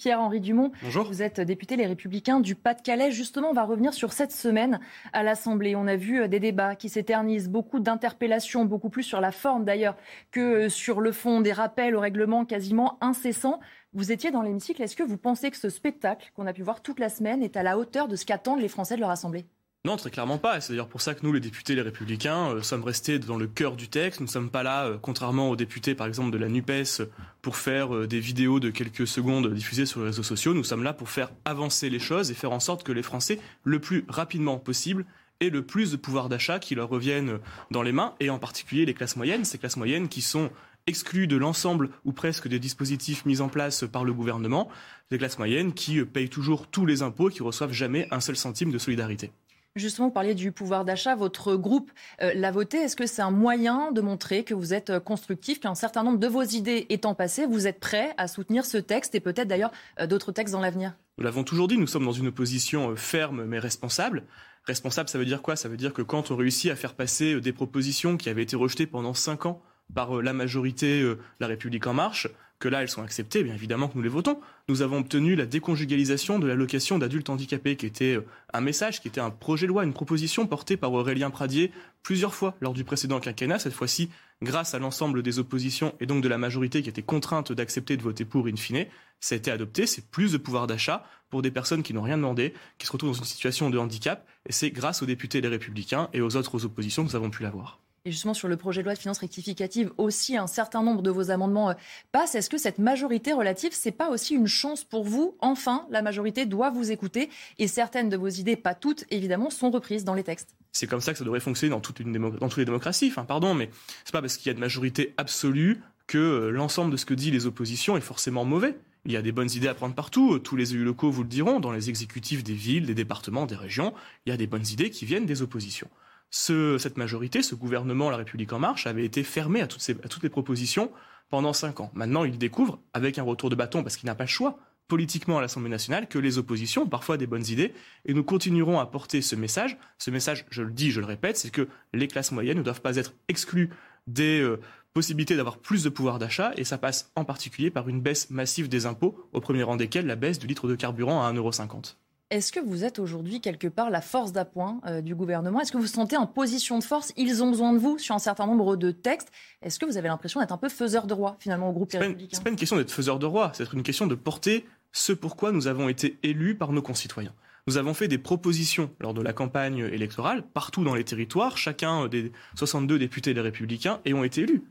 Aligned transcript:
Pierre-Henri 0.00 0.40
Dumont, 0.40 0.72
Bonjour. 0.82 1.04
vous 1.04 1.20
êtes 1.20 1.42
député 1.42 1.76
Les 1.76 1.84
Républicains 1.84 2.40
du 2.40 2.54
Pas-de-Calais. 2.54 3.10
Justement, 3.10 3.50
on 3.50 3.52
va 3.52 3.64
revenir 3.64 3.92
sur 3.92 4.14
cette 4.14 4.32
semaine 4.32 4.80
à 5.12 5.22
l'Assemblée. 5.22 5.76
On 5.76 5.86
a 5.86 5.96
vu 5.96 6.22
euh, 6.22 6.26
des 6.26 6.40
débats 6.40 6.74
qui 6.74 6.88
s'éternisent, 6.88 7.50
beaucoup 7.50 7.80
d'interpellations, 7.80 8.64
beaucoup 8.64 8.88
plus 8.88 9.02
sur 9.02 9.20
la 9.20 9.30
forme 9.30 9.66
d'ailleurs 9.66 9.96
que 10.30 10.40
euh, 10.40 10.68
sur 10.70 11.02
le 11.02 11.12
fond, 11.12 11.42
des 11.42 11.52
rappels 11.52 11.94
au 11.94 12.00
règlement 12.00 12.46
quasiment 12.46 12.96
incessants. 13.02 13.60
Vous 13.92 14.10
étiez 14.10 14.30
dans 14.30 14.40
l'hémicycle. 14.40 14.80
Est-ce 14.80 14.96
que 14.96 15.02
vous 15.02 15.18
pensez 15.18 15.50
que 15.50 15.58
ce 15.58 15.68
spectacle 15.68 16.32
qu'on 16.34 16.46
a 16.46 16.54
pu 16.54 16.62
voir 16.62 16.80
toute 16.80 16.98
la 16.98 17.10
semaine 17.10 17.42
est 17.42 17.58
à 17.58 17.62
la 17.62 17.76
hauteur 17.76 18.08
de 18.08 18.16
ce 18.16 18.24
qu'attendent 18.24 18.60
les 18.60 18.68
Français 18.68 18.94
de 18.94 19.00
leur 19.00 19.10
Assemblée? 19.10 19.44
Non, 19.86 19.96
très 19.96 20.10
clairement 20.10 20.36
pas. 20.36 20.60
C'est 20.60 20.74
d'ailleurs 20.74 20.88
pour 20.88 21.00
ça 21.00 21.14
que 21.14 21.24
nous, 21.24 21.32
les 21.32 21.40
députés, 21.40 21.74
les 21.74 21.80
républicains, 21.80 22.50
euh, 22.50 22.62
sommes 22.62 22.84
restés 22.84 23.18
dans 23.18 23.38
le 23.38 23.46
cœur 23.46 23.76
du 23.76 23.88
texte. 23.88 24.20
Nous 24.20 24.26
ne 24.26 24.30
sommes 24.30 24.50
pas 24.50 24.62
là, 24.62 24.84
euh, 24.84 24.98
contrairement 25.00 25.48
aux 25.48 25.56
députés, 25.56 25.94
par 25.94 26.06
exemple, 26.06 26.30
de 26.30 26.36
la 26.36 26.50
NUPES, 26.50 27.08
pour 27.40 27.56
faire 27.56 27.96
euh, 27.96 28.06
des 28.06 28.20
vidéos 28.20 28.60
de 28.60 28.68
quelques 28.68 29.06
secondes 29.06 29.50
diffusées 29.54 29.86
sur 29.86 30.00
les 30.00 30.06
réseaux 30.06 30.22
sociaux. 30.22 30.52
Nous 30.52 30.64
sommes 30.64 30.82
là 30.82 30.92
pour 30.92 31.08
faire 31.08 31.30
avancer 31.46 31.88
les 31.88 31.98
choses 31.98 32.30
et 32.30 32.34
faire 32.34 32.52
en 32.52 32.60
sorte 32.60 32.82
que 32.82 32.92
les 32.92 33.02
Français, 33.02 33.40
le 33.64 33.78
plus 33.78 34.04
rapidement 34.06 34.58
possible, 34.58 35.06
aient 35.40 35.48
le 35.48 35.64
plus 35.64 35.92
de 35.92 35.96
pouvoir 35.96 36.28
d'achat 36.28 36.58
qui 36.58 36.74
leur 36.74 36.90
reviennent 36.90 37.38
dans 37.70 37.80
les 37.80 37.92
mains, 37.92 38.14
et 38.20 38.28
en 38.28 38.38
particulier 38.38 38.84
les 38.84 38.92
classes 38.92 39.16
moyennes, 39.16 39.46
ces 39.46 39.56
classes 39.56 39.78
moyennes 39.78 40.08
qui 40.08 40.20
sont 40.20 40.50
exclues 40.88 41.26
de 41.26 41.38
l'ensemble 41.38 41.88
ou 42.04 42.12
presque 42.12 42.48
des 42.48 42.58
dispositifs 42.58 43.24
mis 43.24 43.40
en 43.40 43.48
place 43.48 43.84
par 43.90 44.04
le 44.04 44.12
gouvernement, 44.12 44.68
les 45.10 45.16
classes 45.16 45.38
moyennes 45.38 45.72
qui 45.72 46.04
payent 46.04 46.28
toujours 46.28 46.66
tous 46.66 46.84
les 46.84 47.00
impôts, 47.00 47.30
qui 47.30 47.42
reçoivent 47.42 47.72
jamais 47.72 48.06
un 48.10 48.20
seul 48.20 48.36
centime 48.36 48.70
de 48.70 48.78
solidarité. 48.78 49.32
Justement, 49.76 50.08
vous 50.08 50.12
parliez 50.12 50.34
du 50.34 50.50
pouvoir 50.50 50.84
d'achat. 50.84 51.14
Votre 51.14 51.54
groupe 51.54 51.92
euh, 52.22 52.32
l'a 52.34 52.50
voté. 52.50 52.78
Est-ce 52.78 52.96
que 52.96 53.06
c'est 53.06 53.22
un 53.22 53.30
moyen 53.30 53.92
de 53.92 54.00
montrer 54.00 54.42
que 54.42 54.52
vous 54.52 54.74
êtes 54.74 54.90
euh, 54.90 54.98
constructif, 54.98 55.60
qu'un 55.60 55.76
certain 55.76 56.02
nombre 56.02 56.18
de 56.18 56.26
vos 56.26 56.42
idées 56.42 56.86
étant 56.88 57.14
passées, 57.14 57.46
vous 57.46 57.68
êtes 57.68 57.78
prêt 57.78 58.12
à 58.16 58.26
soutenir 58.26 58.64
ce 58.64 58.78
texte 58.78 59.14
et 59.14 59.20
peut-être 59.20 59.46
d'ailleurs 59.46 59.70
euh, 60.00 60.08
d'autres 60.08 60.32
textes 60.32 60.52
dans 60.52 60.60
l'avenir? 60.60 60.94
Nous 61.18 61.24
l'avons 61.24 61.44
toujours 61.44 61.68
dit, 61.68 61.78
nous 61.78 61.86
sommes 61.86 62.04
dans 62.04 62.10
une 62.10 62.26
opposition 62.26 62.96
ferme 62.96 63.44
mais 63.44 63.60
responsable. 63.60 64.24
Responsable, 64.64 65.08
ça 65.08 65.18
veut 65.18 65.24
dire 65.24 65.40
quoi? 65.40 65.54
Ça 65.54 65.68
veut 65.68 65.76
dire 65.76 65.92
que 65.92 66.02
quand 66.02 66.32
on 66.32 66.36
réussit 66.36 66.72
à 66.72 66.76
faire 66.76 66.94
passer 66.94 67.40
des 67.40 67.52
propositions 67.52 68.16
qui 68.16 68.28
avaient 68.28 68.42
été 68.42 68.56
rejetées 68.56 68.86
pendant 68.86 69.14
cinq 69.14 69.46
ans 69.46 69.62
par 69.94 70.20
la 70.20 70.32
majorité 70.32 71.04
La 71.40 71.46
République 71.46 71.86
En 71.86 71.94
Marche, 71.94 72.28
que 72.60 72.68
là 72.68 72.82
elles 72.82 72.88
sont 72.88 73.02
acceptées, 73.02 73.42
bien 73.42 73.54
évidemment 73.54 73.88
que 73.88 73.96
nous 73.96 74.02
les 74.02 74.08
votons. 74.08 74.38
Nous 74.68 74.82
avons 74.82 74.98
obtenu 74.98 75.34
la 75.34 75.46
déconjugalisation 75.46 76.38
de 76.38 76.46
l'allocation 76.46 76.98
d'adultes 76.98 77.30
handicapés, 77.30 77.76
qui 77.76 77.86
était 77.86 78.16
euh, 78.16 78.26
un 78.52 78.60
message, 78.60 79.00
qui 79.00 79.08
était 79.08 79.20
un 79.20 79.30
projet 79.30 79.66
de 79.66 79.72
loi, 79.72 79.82
une 79.82 79.94
proposition 79.94 80.46
portée 80.46 80.76
par 80.76 80.92
Aurélien 80.92 81.30
Pradier 81.30 81.72
plusieurs 82.02 82.34
fois 82.34 82.54
lors 82.60 82.74
du 82.74 82.84
précédent 82.84 83.18
quinquennat, 83.18 83.58
cette 83.58 83.72
fois-ci 83.72 84.10
grâce 84.42 84.74
à 84.74 84.78
l'ensemble 84.78 85.22
des 85.22 85.38
oppositions 85.38 85.94
et 86.00 86.06
donc 86.06 86.22
de 86.22 86.28
la 86.28 86.38
majorité 86.38 86.82
qui 86.82 86.88
était 86.88 87.02
contrainte 87.02 87.52
d'accepter 87.52 87.96
de 87.96 88.02
voter 88.02 88.24
pour 88.24 88.46
in 88.46 88.56
fine. 88.56 88.86
Ça 89.20 89.34
a 89.34 89.38
été 89.38 89.50
adopté, 89.50 89.86
c'est 89.86 90.06
plus 90.10 90.32
de 90.32 90.38
pouvoir 90.38 90.66
d'achat 90.66 91.04
pour 91.28 91.42
des 91.42 91.50
personnes 91.50 91.82
qui 91.82 91.92
n'ont 91.92 92.02
rien 92.02 92.16
demandé, 92.16 92.54
qui 92.78 92.86
se 92.86 92.92
retrouvent 92.92 93.10
dans 93.10 93.18
une 93.18 93.24
situation 93.24 93.70
de 93.70 93.78
handicap, 93.78 94.26
et 94.48 94.52
c'est 94.52 94.70
grâce 94.70 95.02
aux 95.02 95.06
députés 95.06 95.40
des 95.40 95.48
Républicains 95.48 96.08
et 96.12 96.20
aux 96.20 96.36
autres 96.36 96.64
oppositions 96.64 97.04
que 97.04 97.10
nous 97.10 97.16
avons 97.16 97.30
pu 97.30 97.42
l'avoir. 97.42 97.80
Et 98.06 98.12
justement, 98.12 98.32
sur 98.32 98.48
le 98.48 98.56
projet 98.56 98.80
de 98.80 98.86
loi 98.86 98.94
de 98.94 98.98
finances 98.98 99.18
rectificative, 99.18 99.92
aussi 99.98 100.36
un 100.36 100.46
certain 100.46 100.82
nombre 100.82 101.02
de 101.02 101.10
vos 101.10 101.30
amendements 101.30 101.70
euh, 101.70 101.74
passent. 102.12 102.34
Est-ce 102.34 102.48
que 102.48 102.56
cette 102.56 102.78
majorité 102.78 103.32
relative, 103.34 103.72
c'est 103.74 103.90
pas 103.90 104.08
aussi 104.08 104.34
une 104.34 104.46
chance 104.46 104.84
pour 104.84 105.04
vous? 105.04 105.36
Enfin, 105.40 105.86
la 105.90 106.00
majorité 106.00 106.46
doit 106.46 106.70
vous 106.70 106.90
écouter 106.90 107.28
et 107.58 107.68
certaines 107.68 108.08
de 108.08 108.16
vos 108.16 108.28
idées, 108.28 108.56
pas 108.56 108.74
toutes 108.74 109.04
évidemment, 109.10 109.50
sont 109.50 109.70
reprises 109.70 110.04
dans 110.04 110.14
les 110.14 110.24
textes. 110.24 110.54
C'est 110.72 110.86
comme 110.86 111.00
ça 111.00 111.12
que 111.12 111.18
ça 111.18 111.24
devrait 111.24 111.40
fonctionner 111.40 111.70
dans, 111.70 111.80
toutes 111.80 111.98
les 111.98 112.64
démocraties. 112.64 113.08
Enfin, 113.08 113.24
pardon, 113.24 113.52
mais 113.52 113.70
c'est 114.04 114.12
pas 114.12 114.22
parce 114.22 114.36
qu'il 114.38 114.46
y 114.46 114.50
a 114.50 114.54
de 114.54 114.60
majorité 114.60 115.12
absolue 115.18 115.82
que 116.06 116.18
euh, 116.18 116.50
l'ensemble 116.50 116.92
de 116.92 116.96
ce 116.96 117.04
que 117.04 117.14
disent 117.14 117.32
les 117.32 117.46
oppositions 117.46 117.96
est 117.98 118.02
forcément 118.02 118.46
mauvais. 118.46 118.78
Il 119.04 119.12
y 119.12 119.16
a 119.16 119.22
des 119.22 119.32
bonnes 119.32 119.50
idées 119.50 119.68
à 119.68 119.74
prendre 119.74 119.94
partout. 119.94 120.38
Tous 120.38 120.56
les 120.56 120.72
élus 120.72 120.84
locaux 120.84 121.10
vous 121.10 121.22
le 121.22 121.28
diront. 121.28 121.60
Dans 121.60 121.72
les 121.72 121.90
exécutifs 121.90 122.44
des 122.44 122.54
villes, 122.54 122.86
des 122.86 122.94
départements, 122.94 123.46
des 123.46 123.56
régions, 123.56 123.94
il 124.24 124.30
y 124.30 124.32
a 124.32 124.36
des 124.36 124.46
bonnes 124.46 124.66
idées 124.66 124.90
qui 124.90 125.04
viennent 125.04 125.26
des 125.26 125.42
oppositions. 125.42 125.88
Ce- 126.30 126.78
cette 126.78 126.96
majorité, 126.96 127.42
ce 127.42 127.54
gouvernement, 127.54 128.10
La 128.10 128.16
République 128.16 128.52
En 128.52 128.58
Marche, 128.58 128.86
avait 128.86 129.04
été 129.04 129.22
fermé 129.22 129.60
à 129.60 129.66
toutes, 129.66 130.22
les 130.22 130.28
propositions 130.28 130.90
pendant 131.28 131.52
cinq 131.52 131.80
ans. 131.80 131.90
Maintenant, 131.94 132.24
il 132.24 132.38
découvre, 132.38 132.80
avec 132.92 133.18
un 133.18 133.22
retour 133.22 133.50
de 133.50 133.54
bâton, 133.56 133.82
parce 133.82 133.96
qu'il 133.96 134.06
n'a 134.06 134.14
pas 134.14 134.24
le 134.24 134.28
choix, 134.28 134.58
politiquement 134.88 135.38
à 135.38 135.40
l'Assemblée 135.40 135.70
nationale, 135.70 136.08
que 136.08 136.18
les 136.18 136.38
oppositions 136.38 136.82
ont 136.82 136.88
parfois 136.88 137.16
des 137.16 137.26
bonnes 137.26 137.46
idées, 137.46 137.72
et 138.04 138.14
nous 138.14 138.24
continuerons 138.24 138.80
à 138.80 138.86
porter 138.86 139.22
ce 139.22 139.36
message. 139.36 139.76
Ce 139.98 140.10
message, 140.10 140.46
je 140.50 140.62
le 140.62 140.72
dis, 140.72 140.90
je 140.90 141.00
le 141.00 141.06
répète, 141.06 141.36
c'est 141.36 141.50
que 141.50 141.68
les 141.92 142.08
classes 142.08 142.32
moyennes 142.32 142.58
ne 142.58 142.62
doivent 142.62 142.80
pas 142.80 142.96
être 142.96 143.14
exclues 143.28 143.70
des 144.08 144.40
euh, 144.40 144.58
possibilités 144.92 145.36
d'avoir 145.36 145.58
plus 145.58 145.84
de 145.84 145.88
pouvoir 145.88 146.18
d'achat, 146.18 146.52
et 146.56 146.64
ça 146.64 146.78
passe 146.78 147.12
en 147.14 147.24
particulier 147.24 147.70
par 147.70 147.88
une 147.88 148.00
baisse 148.00 148.30
massive 148.30 148.68
des 148.68 148.86
impôts, 148.86 149.28
au 149.32 149.40
premier 149.40 149.62
rang 149.62 149.76
desquels 149.76 150.06
la 150.06 150.16
baisse 150.16 150.40
du 150.40 150.48
litre 150.48 150.66
de 150.66 150.74
carburant 150.74 151.22
à 151.22 151.32
1,50€. 151.32 151.94
Est-ce 152.30 152.52
que 152.52 152.60
vous 152.60 152.84
êtes 152.84 153.00
aujourd'hui 153.00 153.40
quelque 153.40 153.66
part 153.66 153.90
la 153.90 154.00
force 154.00 154.30
d'appoint 154.32 154.80
euh, 154.86 155.00
du 155.00 155.16
gouvernement? 155.16 155.60
Est-ce 155.60 155.72
que 155.72 155.76
vous 155.78 155.82
vous 155.82 155.88
sentez 155.88 156.16
en 156.16 156.26
position 156.28 156.78
de 156.78 156.84
force? 156.84 157.12
Ils 157.16 157.42
ont 157.42 157.50
besoin 157.50 157.72
de 157.72 157.78
vous 157.78 157.98
sur 157.98 158.14
un 158.14 158.20
certain 158.20 158.46
nombre 158.46 158.76
de 158.76 158.92
textes. 158.92 159.32
Est-ce 159.62 159.80
que 159.80 159.84
vous 159.86 159.96
avez 159.96 160.06
l'impression 160.06 160.38
d'être 160.38 160.52
un 160.52 160.56
peu 160.56 160.68
faiseur 160.68 161.08
de 161.08 161.14
roi 161.14 161.36
finalement 161.40 161.70
au 161.70 161.72
groupe 161.72 161.90
Les 161.92 161.98
C'est 161.98 161.98
pas, 161.98 162.04
une- 162.04 162.10
Républicains 162.12 162.36
c'est 162.36 162.44
pas 162.44 162.50
une 162.50 162.56
question 162.56 162.76
d'être 162.76 162.92
faiseur 162.92 163.18
de 163.18 163.26
roi, 163.26 163.50
c'est 163.54 163.72
une 163.72 163.82
question 163.82 164.06
de 164.06 164.14
porter 164.14 164.64
ce 164.92 165.12
pourquoi 165.12 165.50
nous 165.50 165.66
avons 165.66 165.88
été 165.88 166.18
élus 166.22 166.54
par 166.54 166.72
nos 166.72 166.82
concitoyens. 166.82 167.32
Nous 167.66 167.76
avons 167.78 167.94
fait 167.94 168.06
des 168.08 168.18
propositions 168.18 168.90
lors 169.00 169.12
de 169.12 169.22
la 169.22 169.32
campagne 169.32 169.78
électorale, 169.92 170.44
partout 170.54 170.84
dans 170.84 170.94
les 170.94 171.04
territoires, 171.04 171.58
chacun 171.58 172.06
des 172.06 172.30
62 172.54 172.98
députés 172.98 173.34
des 173.34 173.40
Républicains 173.40 174.00
et 174.04 174.14
ont 174.14 174.22
été 174.24 174.42
élus 174.42 174.62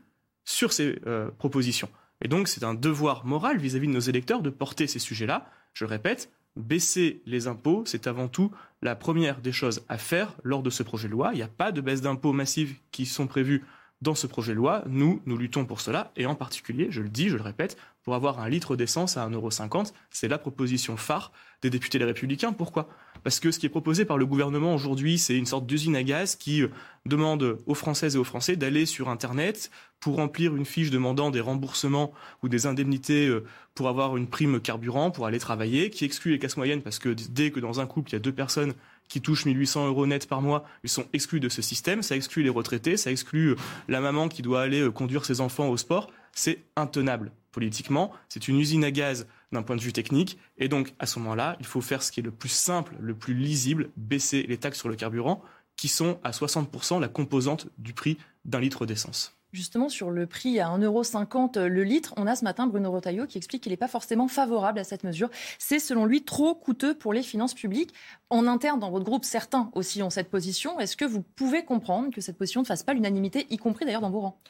sur 0.46 0.72
ces 0.72 0.98
euh, 1.06 1.30
propositions. 1.38 1.88
Et 2.22 2.28
donc 2.28 2.48
c'est 2.48 2.64
un 2.64 2.74
devoir 2.74 3.26
moral 3.26 3.58
vis-à-vis 3.58 3.86
de 3.86 3.92
nos 3.92 4.00
électeurs 4.00 4.40
de 4.40 4.50
porter 4.50 4.86
ces 4.86 4.98
sujets-là. 4.98 5.46
Je 5.72 5.84
répète, 5.84 6.30
baisser 6.56 7.22
les 7.26 7.46
impôts, 7.46 7.84
c'est 7.86 8.06
avant 8.06 8.28
tout 8.28 8.50
la 8.82 8.96
première 8.96 9.40
des 9.40 9.52
choses 9.52 9.84
à 9.88 9.98
faire 9.98 10.36
lors 10.42 10.62
de 10.62 10.70
ce 10.70 10.82
projet 10.82 11.08
de 11.08 11.12
loi. 11.12 11.30
Il 11.32 11.36
n'y 11.36 11.42
a 11.42 11.48
pas 11.48 11.72
de 11.72 11.80
baisse 11.80 12.00
d'impôts 12.00 12.32
massives 12.32 12.76
qui 12.90 13.06
sont 13.06 13.26
prévues 13.26 13.64
dans 14.00 14.14
ce 14.14 14.26
projet 14.26 14.52
de 14.52 14.56
loi. 14.56 14.82
Nous, 14.86 15.20
nous 15.26 15.36
luttons 15.36 15.66
pour 15.66 15.80
cela, 15.80 16.12
et 16.16 16.26
en 16.26 16.34
particulier, 16.34 16.88
je 16.90 17.02
le 17.02 17.08
dis, 17.08 17.28
je 17.28 17.36
le 17.36 17.42
répète, 17.42 17.76
pour 18.02 18.14
avoir 18.14 18.40
un 18.40 18.48
litre 18.48 18.76
d'essence 18.76 19.16
à 19.16 19.28
1,50€, 19.28 19.92
c'est 20.10 20.28
la 20.28 20.38
proposition 20.38 20.96
phare 20.96 21.32
des 21.62 21.70
députés 21.70 21.98
Les 21.98 22.04
Républicains. 22.04 22.52
Pourquoi? 22.52 22.88
Parce 23.22 23.38
que 23.40 23.50
ce 23.50 23.58
qui 23.58 23.66
est 23.66 23.70
proposé 23.70 24.04
par 24.04 24.16
le 24.16 24.24
gouvernement 24.24 24.74
aujourd'hui, 24.74 25.18
c'est 25.18 25.36
une 25.36 25.46
sorte 25.46 25.66
d'usine 25.66 25.94
à 25.96 26.02
gaz 26.02 26.36
qui 26.36 26.62
euh, 26.62 26.68
demande 27.04 27.58
aux 27.66 27.74
Françaises 27.74 28.16
et 28.16 28.18
aux 28.18 28.24
Français 28.24 28.56
d'aller 28.56 28.86
sur 28.86 29.08
Internet 29.10 29.70
pour 30.00 30.16
remplir 30.16 30.56
une 30.56 30.64
fiche 30.64 30.90
demandant 30.90 31.30
des 31.30 31.40
remboursements 31.40 32.12
ou 32.42 32.48
des 32.48 32.66
indemnités 32.66 33.26
euh, 33.26 33.44
pour 33.74 33.88
avoir 33.88 34.16
une 34.16 34.26
prime 34.26 34.60
carburant, 34.60 35.10
pour 35.10 35.26
aller 35.26 35.38
travailler, 35.38 35.90
qui 35.90 36.04
exclut 36.04 36.32
les 36.32 36.38
classes 36.38 36.56
moyennes 36.56 36.82
parce 36.82 36.98
que 36.98 37.10
dès 37.10 37.50
que 37.50 37.60
dans 37.60 37.80
un 37.80 37.86
couple, 37.86 38.10
il 38.10 38.12
y 38.14 38.16
a 38.16 38.20
deux 38.20 38.32
personnes 38.32 38.72
qui 39.10 39.20
touchent 39.20 39.44
1800 39.44 39.88
euros 39.88 40.06
net 40.06 40.26
par 40.26 40.40
mois, 40.40 40.64
ils 40.84 40.88
sont 40.88 41.04
exclus 41.12 41.40
de 41.40 41.50
ce 41.50 41.60
système. 41.60 42.02
Ça 42.02 42.16
exclut 42.16 42.42
les 42.42 42.48
retraités, 42.48 42.96
ça 42.96 43.10
exclut 43.10 43.50
euh, 43.50 43.56
la 43.88 44.00
maman 44.00 44.28
qui 44.28 44.40
doit 44.40 44.62
aller 44.62 44.80
euh, 44.80 44.90
conduire 44.90 45.26
ses 45.26 45.42
enfants 45.42 45.68
au 45.68 45.76
sport. 45.76 46.10
C'est 46.32 46.62
intenable 46.76 47.32
politiquement. 47.50 48.12
C'est 48.28 48.46
une 48.46 48.58
usine 48.58 48.84
à 48.84 48.92
gaz 48.92 49.26
d'un 49.50 49.62
point 49.62 49.74
de 49.74 49.80
vue 49.80 49.92
technique. 49.92 50.38
Et 50.56 50.68
donc, 50.68 50.94
à 51.00 51.06
ce 51.06 51.18
moment-là, 51.18 51.56
il 51.58 51.66
faut 51.66 51.80
faire 51.80 52.02
ce 52.02 52.12
qui 52.12 52.20
est 52.20 52.22
le 52.22 52.30
plus 52.30 52.48
simple, 52.48 52.94
le 53.00 53.14
plus 53.14 53.34
lisible, 53.34 53.90
baisser 53.96 54.44
les 54.44 54.56
taxes 54.56 54.78
sur 54.78 54.88
le 54.88 54.94
carburant, 54.94 55.42
qui 55.76 55.88
sont 55.88 56.20
à 56.22 56.30
60% 56.30 57.00
la 57.00 57.08
composante 57.08 57.66
du 57.78 57.92
prix 57.92 58.16
d'un 58.44 58.60
litre 58.60 58.86
d'essence. 58.86 59.39
Justement, 59.52 59.88
sur 59.88 60.10
le 60.10 60.26
prix 60.26 60.60
à 60.60 60.68
1,50€ 60.68 61.64
le 61.64 61.82
litre, 61.82 62.14
on 62.16 62.28
a 62.28 62.36
ce 62.36 62.44
matin 62.44 62.68
Bruno 62.68 62.92
Retailleau 62.92 63.26
qui 63.26 63.36
explique 63.36 63.62
qu'il 63.62 63.72
n'est 63.72 63.76
pas 63.76 63.88
forcément 63.88 64.28
favorable 64.28 64.78
à 64.78 64.84
cette 64.84 65.02
mesure. 65.02 65.28
C'est 65.58 65.80
selon 65.80 66.04
lui 66.04 66.22
trop 66.22 66.54
coûteux 66.54 66.94
pour 66.94 67.12
les 67.12 67.22
finances 67.22 67.54
publiques. 67.54 67.92
En 68.30 68.46
interne, 68.46 68.78
dans 68.78 68.90
votre 68.90 69.04
groupe, 69.04 69.24
certains 69.24 69.70
aussi 69.74 70.02
ont 70.04 70.10
cette 70.10 70.30
position. 70.30 70.78
Est-ce 70.78 70.96
que 70.96 71.04
vous 71.04 71.22
pouvez 71.22 71.64
comprendre 71.64 72.10
que 72.10 72.20
cette 72.20 72.38
position 72.38 72.60
ne 72.60 72.66
fasse 72.66 72.84
pas 72.84 72.94
l'unanimité, 72.94 73.46
y 73.50 73.56
compris 73.56 73.84
d'ailleurs 73.84 74.00
dans 74.00 74.10
vos 74.10 74.20
rangs? 74.20 74.40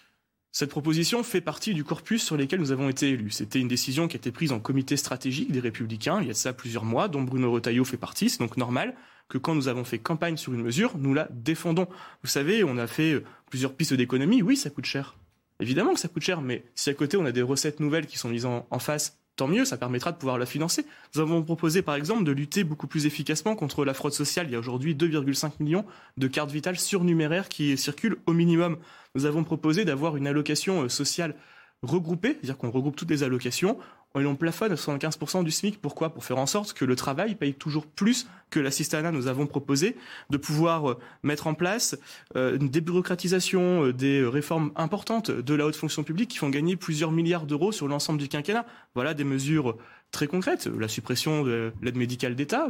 Cette 0.53 0.71
proposition 0.71 1.23
fait 1.23 1.41
partie 1.41 1.75
du 1.75 1.85
corpus 1.85 2.25
sur 2.25 2.37
lequel 2.37 2.61
nous 2.61 2.73
avons 2.73 2.89
été 2.89 3.11
élus. 3.11 3.31
C'était 3.31 3.61
une 3.61 3.69
décision 3.69 4.09
qui 4.09 4.17
a 4.17 4.19
été 4.19 4.33
prise 4.33 4.53
en 4.53 4.59
comité 4.59 4.97
stratégique 4.97 5.53
des 5.53 5.61
Républicains 5.61 6.21
il 6.21 6.27
y 6.27 6.31
a 6.31 6.33
de 6.33 6.39
ça 6.39 6.53
plusieurs 6.53 6.85
mois, 6.85 7.09
dont 7.09 7.23
Bruno 7.23 7.53
Retailleau 7.53 7.85
fait 7.85 7.97
partie. 7.97 8.29
C'est 8.29 8.41
donc 8.41 8.57
normal 8.57 8.95
que 9.31 9.39
quand 9.39 9.55
nous 9.55 9.69
avons 9.69 9.85
fait 9.85 9.99
campagne 9.99 10.37
sur 10.37 10.53
une 10.53 10.63
mesure, 10.63 10.99
nous 10.99 11.15
la 11.15 11.29
défendons. 11.31 11.87
Vous 12.23 12.29
savez, 12.29 12.65
on 12.65 12.77
a 12.77 12.87
fait 12.87 13.15
euh, 13.15 13.25
plusieurs 13.49 13.73
pistes 13.73 13.95
d'économie. 13.95 14.43
Oui, 14.43 14.57
ça 14.57 14.69
coûte 14.69 14.85
cher. 14.85 15.17
Évidemment 15.61 15.95
que 15.95 16.01
ça 16.01 16.09
coûte 16.09 16.23
cher, 16.23 16.43
mais 16.43 16.65
si 16.75 16.91
à 16.91 16.95
côté 16.95 17.17
on 17.17 17.25
a 17.25 17.33
des 17.33 17.43
recettes 17.43 17.81
nouvelles 17.81 18.07
qui 18.07 18.19
sont 18.19 18.31
mises 18.31 18.47
en, 18.47 18.79
face, 18.79 19.19
tant 19.37 19.47
mieux, 19.47 19.67
ça 19.67 19.77
permettra 19.77 20.11
de 20.11 20.17
pouvoir 20.17 20.39
la 20.39 20.47
financer. 20.47 20.87
Nous 21.15 21.21
avons 21.21 21.43
proposé 21.43 21.83
par 21.83 21.95
exemple 21.95 22.25
de 22.25 22.33
lutter 22.33 22.65
beaucoup 22.65 22.87
plus 22.87 23.07
efficacement 23.07 23.55
contre 23.55 23.85
la 23.85 23.93
fraude 23.93 24.15
sociale. 24.15 24.47
Il 24.49 24.53
y 24.53 24.57
a 24.57 24.59
aujourd'hui 24.59 24.95
2,5 24.95 25.53
millions 25.61 25.85
de 26.17 26.27
cartes 26.29 26.51
vitales 26.51 26.79
surnuméraires 26.79 27.51
qui 27.51 27.77
circulent 27.77 28.17
au 28.27 28.33
minimum. 28.33 28.79
Nous 29.15 29.27
avons 29.27 29.45
proposé 29.45 29.85
d'avoir 29.85 30.17
une 30.17 30.27
allocation 30.27 30.83
euh, 30.83 30.89
sociale 30.89 31.35
regroupée, 31.83 32.33
c'est-à-dire 32.33 32.59
qu'on 32.59 32.71
regroupe 32.71 32.97
toutes 32.97 33.11
les 33.11 33.23
allocations 33.23 33.79
et 34.19 34.27
on 34.27 34.35
plafonne 34.35 34.73
à 34.73 34.75
75% 34.75 35.45
du 35.45 35.51
SMIC. 35.53 35.81
Pourquoi? 35.81 36.11
Pour 36.11 36.25
faire 36.25 36.39
en 36.39 36.47
sorte 36.47 36.73
que 36.73 36.85
le 36.85 36.97
travail 36.97 37.37
paye 37.37 37.55
toujours 37.55 37.87
plus 37.87 38.27
que 38.51 38.59
l'assistanat. 38.59 39.13
Nous 39.13 39.29
avons 39.29 39.47
proposé 39.47 39.97
de 40.31 40.37
pouvoir 40.37 40.91
euh, 40.91 40.99
mettre 41.23 41.47
en 41.47 41.55
place 41.55 41.97
euh, 42.35 42.59
une 42.59 42.69
débureaucratisation, 42.69 43.85
euh, 43.85 43.93
des 43.93 44.25
réformes 44.25 44.73
importantes 44.75 45.31
de 45.31 45.55
la 45.55 45.67
haute 45.67 45.77
fonction 45.77 46.03
publique 46.03 46.31
qui 46.31 46.39
font 46.39 46.51
gagner 46.51 46.75
plusieurs 46.75 47.13
milliards 47.13 47.47
d'euros 47.47 47.71
sur 47.71 47.87
l'ensemble 47.87 48.19
du 48.19 48.27
quinquennat. 48.27 48.67
Voilà 48.95 49.15
des 49.15 49.25
mesures 49.25 49.77
très 50.11 50.27
concrètes. 50.27 50.67
La 50.67 50.89
suppression 50.89 51.43
de 51.43 51.73
l'aide 51.83 51.97
médicale 51.97 52.35
d'État, 52.35 52.69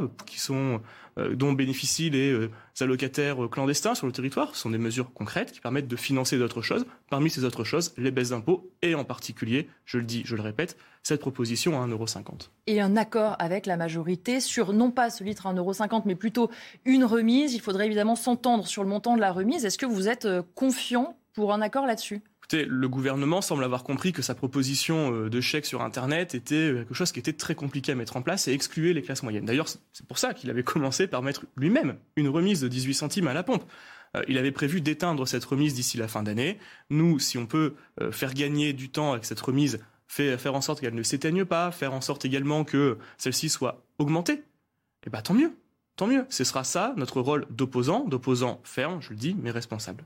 euh, 0.49 1.35
dont 1.35 1.53
bénéficient 1.53 2.09
les 2.09 2.31
euh, 2.31 2.49
allocataires 2.79 3.37
clandestins 3.49 3.95
sur 3.95 4.07
le 4.07 4.13
territoire. 4.13 4.55
Ce 4.55 4.61
sont 4.61 4.69
des 4.69 4.77
mesures 4.77 5.13
concrètes 5.13 5.51
qui 5.51 5.59
permettent 5.59 5.87
de 5.87 5.95
financer 5.95 6.37
d'autres 6.37 6.61
choses. 6.61 6.85
Parmi 7.09 7.29
ces 7.29 7.43
autres 7.43 7.63
choses, 7.63 7.93
les 7.97 8.11
baisses 8.11 8.29
d'impôts 8.29 8.71
et 8.81 8.95
en 8.95 9.03
particulier, 9.03 9.67
je 9.85 9.97
le 9.97 10.05
dis, 10.05 10.21
je 10.25 10.35
le 10.35 10.41
répète, 10.41 10.77
cette 11.03 11.19
proposition 11.19 11.81
à 11.81 11.87
1,50€. 11.87 12.49
Et 12.67 12.79
un 12.79 12.95
accord 12.95 13.35
avec 13.39 13.65
la 13.65 13.77
majorité 13.77 14.39
sur 14.39 14.73
non 14.73 14.91
pas 14.91 15.09
ce 15.09 15.23
litre 15.23 15.47
à 15.47 15.53
1,50€, 15.53 16.03
mais 16.05 16.15
plutôt 16.15 16.49
une 16.85 17.03
remise. 17.03 17.53
Il 17.53 17.61
faudrait 17.61 17.87
évidemment 17.87 18.15
s'entendre 18.15 18.67
sur 18.67 18.83
le 18.83 18.89
montant 18.89 19.15
de 19.15 19.21
la 19.21 19.31
remise. 19.31 19.65
Est-ce 19.65 19.77
que 19.77 19.85
vous 19.85 20.07
êtes 20.07 20.25
euh, 20.25 20.43
confiant 20.55 21.17
pour 21.33 21.53
un 21.53 21.61
accord 21.61 21.85
là-dessus? 21.85 22.21
Le 22.53 22.89
gouvernement 22.89 23.41
semble 23.41 23.63
avoir 23.63 23.83
compris 23.83 24.11
que 24.11 24.21
sa 24.21 24.35
proposition 24.35 25.13
euh, 25.13 25.29
de 25.29 25.41
chèque 25.41 25.65
sur 25.65 25.81
Internet 25.81 26.35
était 26.35 26.55
euh, 26.55 26.73
quelque 26.79 26.93
chose 26.93 27.11
qui 27.11 27.19
était 27.19 27.33
très 27.33 27.55
compliqué 27.55 27.91
à 27.91 27.95
mettre 27.95 28.17
en 28.17 28.21
place 28.21 28.47
et 28.47 28.53
excluait 28.53 28.93
les 28.93 29.01
classes 29.01 29.23
moyennes. 29.23 29.45
D'ailleurs, 29.45 29.67
c'est 29.67 30.05
pour 30.07 30.17
ça 30.17 30.33
qu'il 30.33 30.49
avait 30.49 30.63
commencé 30.63 31.07
par 31.07 31.21
mettre 31.21 31.45
lui-même 31.55 31.97
une 32.15 32.27
remise 32.27 32.61
de 32.61 32.67
18 32.67 32.93
centimes 32.93 33.27
à 33.27 33.33
la 33.33 33.43
pompe. 33.43 33.63
Euh, 34.15 34.23
il 34.27 34.37
avait 34.37 34.51
prévu 34.51 34.81
d'éteindre 34.81 35.27
cette 35.27 35.45
remise 35.45 35.73
d'ici 35.73 35.97
la 35.97 36.07
fin 36.07 36.23
d'année. 36.23 36.59
Nous, 36.89 37.19
si 37.19 37.37
on 37.37 37.45
peut 37.45 37.75
faire 38.11 38.33
gagner 38.33 38.73
du 38.73 38.89
temps 38.89 39.13
avec 39.13 39.25
cette 39.25 39.39
remise, 39.39 39.79
faire 40.07 40.55
en 40.55 40.61
sorte 40.61 40.81
qu'elle 40.81 40.95
ne 40.95 41.03
s'éteigne 41.03 41.45
pas, 41.45 41.71
faire 41.71 41.93
en 41.93 42.01
sorte 42.01 42.25
également 42.25 42.63
que 42.63 42.97
celle-ci 43.17 43.49
soit 43.49 43.83
augmentée, 43.97 44.43
eh 45.05 45.09
ben 45.09 45.21
tant 45.21 45.33
mieux, 45.33 45.53
tant 45.95 46.07
mieux. 46.07 46.25
Ce 46.29 46.43
sera 46.43 46.63
ça 46.63 46.93
notre 46.97 47.21
rôle 47.21 47.45
d'opposant, 47.49 48.03
d'opposant 48.05 48.59
ferme, 48.63 49.01
je 49.01 49.11
le 49.11 49.15
dis, 49.15 49.35
mais 49.39 49.51
responsable. 49.51 50.03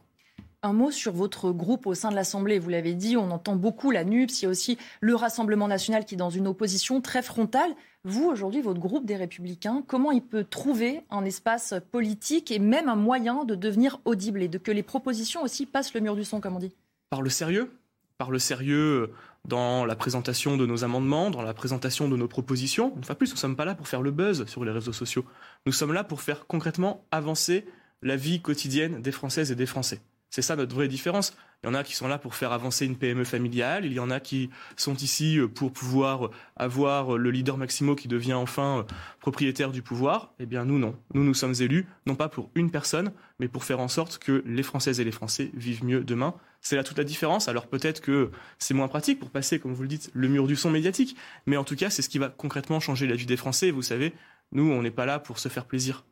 Un 0.65 0.73
mot 0.73 0.89
sur 0.89 1.13
votre 1.13 1.51
groupe 1.51 1.85
au 1.85 1.93
sein 1.93 2.09
de 2.09 2.15
l'Assemblée. 2.15 2.57
Vous 2.57 2.71
l'avez 2.71 2.95
dit, 2.95 3.17
on 3.17 3.29
entend 3.29 3.55
beaucoup 3.55 3.91
la 3.91 4.03
NUPS. 4.03 4.41
Il 4.41 4.45
y 4.45 4.47
a 4.47 4.49
aussi 4.49 4.79
le 4.99 5.13
Rassemblement 5.13 5.67
national 5.67 6.05
qui 6.05 6.15
est 6.15 6.17
dans 6.17 6.31
une 6.31 6.47
opposition 6.47 7.01
très 7.01 7.21
frontale. 7.21 7.75
Vous, 8.03 8.25
aujourd'hui, 8.25 8.63
votre 8.63 8.79
groupe 8.79 9.05
des 9.05 9.15
Républicains, 9.15 9.83
comment 9.85 10.11
il 10.11 10.23
peut 10.23 10.43
trouver 10.43 11.03
un 11.11 11.23
espace 11.23 11.75
politique 11.91 12.49
et 12.49 12.57
même 12.57 12.89
un 12.89 12.95
moyen 12.95 13.43
de 13.43 13.53
devenir 13.53 13.99
audible 14.05 14.41
et 14.41 14.47
de 14.47 14.57
que 14.57 14.71
les 14.71 14.81
propositions 14.81 15.43
aussi 15.43 15.67
passent 15.67 15.93
le 15.93 15.99
mur 16.01 16.15
du 16.15 16.23
son, 16.23 16.41
comme 16.41 16.55
on 16.55 16.59
dit? 16.59 16.73
Par 17.11 17.21
le 17.21 17.29
sérieux? 17.29 17.71
Par 18.17 18.31
le 18.31 18.39
sérieux 18.39 19.11
dans 19.47 19.85
la 19.85 19.95
présentation 19.95 20.57
de 20.57 20.65
nos 20.65 20.83
amendements, 20.83 21.29
dans 21.29 21.43
la 21.43 21.53
présentation 21.53 22.09
de 22.09 22.17
nos 22.17 22.27
propositions? 22.27 22.91
Une 22.97 23.03
fois 23.03 23.13
plus, 23.13 23.29
nous 23.29 23.35
ne 23.35 23.39
sommes 23.39 23.55
pas 23.55 23.65
là 23.65 23.75
pour 23.75 23.87
faire 23.87 24.01
le 24.01 24.09
buzz 24.09 24.47
sur 24.47 24.65
les 24.65 24.71
réseaux 24.71 24.93
sociaux. 24.93 25.25
Nous 25.67 25.73
sommes 25.73 25.93
là 25.93 26.03
pour 26.03 26.23
faire 26.23 26.47
concrètement 26.47 27.05
avancer 27.11 27.67
la 28.01 28.15
vie 28.15 28.41
quotidienne 28.41 29.03
des 29.03 29.11
Françaises 29.11 29.51
et 29.51 29.55
des 29.55 29.67
Français. 29.67 30.01
C'est 30.35 30.41
ça 30.41 30.57
notre 30.57 30.75
vraie 30.75 30.89
différence. 30.89 31.33
Il 31.63 31.67
y 31.67 31.69
en 31.69 31.73
a 31.73 31.81
qui 31.81 31.95
sont 31.95 32.09
là 32.09 32.17
pour 32.17 32.35
faire 32.35 32.51
avancer 32.51 32.85
une 32.85 32.97
PME 32.97 33.23
familiale, 33.23 33.85
il 33.85 33.93
y 33.93 34.01
en 34.01 34.09
a 34.09 34.19
qui 34.19 34.49
sont 34.75 34.93
ici 34.95 35.39
euh, 35.39 35.47
pour 35.47 35.71
pouvoir 35.71 36.29
avoir 36.57 37.17
le 37.17 37.31
leader 37.31 37.55
Maximo 37.55 37.95
qui 37.95 38.09
devient 38.09 38.33
enfin 38.33 38.79
euh, 38.79 38.83
propriétaire 39.21 39.71
du 39.71 39.81
pouvoir. 39.81 40.33
Eh 40.39 40.45
bien 40.45 40.65
nous 40.65 40.77
non. 40.77 40.93
Nous 41.13 41.23
nous 41.23 41.33
sommes 41.33 41.53
élus 41.61 41.87
non 42.05 42.15
pas 42.15 42.27
pour 42.27 42.51
une 42.53 42.69
personne, 42.69 43.13
mais 43.39 43.47
pour 43.47 43.63
faire 43.63 43.79
en 43.79 43.87
sorte 43.87 44.17
que 44.17 44.43
les 44.45 44.61
Françaises 44.61 44.99
et 44.99 45.05
les 45.05 45.13
Français 45.13 45.51
vivent 45.53 45.85
mieux 45.85 46.03
demain. 46.03 46.35
C'est 46.59 46.75
là 46.75 46.83
toute 46.83 46.97
la 46.97 47.05
différence. 47.05 47.47
Alors 47.47 47.67
peut-être 47.67 48.01
que 48.01 48.29
c'est 48.59 48.73
moins 48.73 48.89
pratique 48.89 49.19
pour 49.19 49.29
passer, 49.29 49.57
comme 49.59 49.73
vous 49.73 49.83
le 49.83 49.87
dites, 49.87 50.11
le 50.13 50.27
mur 50.27 50.47
du 50.47 50.57
son 50.57 50.69
médiatique, 50.69 51.15
mais 51.45 51.55
en 51.55 51.63
tout 51.63 51.77
cas 51.77 51.89
c'est 51.89 52.01
ce 52.01 52.09
qui 52.09 52.17
va 52.17 52.27
concrètement 52.27 52.81
changer 52.81 53.07
la 53.07 53.15
vie 53.15 53.25
des 53.25 53.37
Français. 53.37 53.71
Vous 53.71 53.83
savez, 53.83 54.11
nous 54.51 54.69
on 54.69 54.81
n'est 54.81 54.91
pas 54.91 55.05
là 55.05 55.17
pour 55.19 55.39
se 55.39 55.47
faire 55.47 55.63
plaisir. 55.63 56.03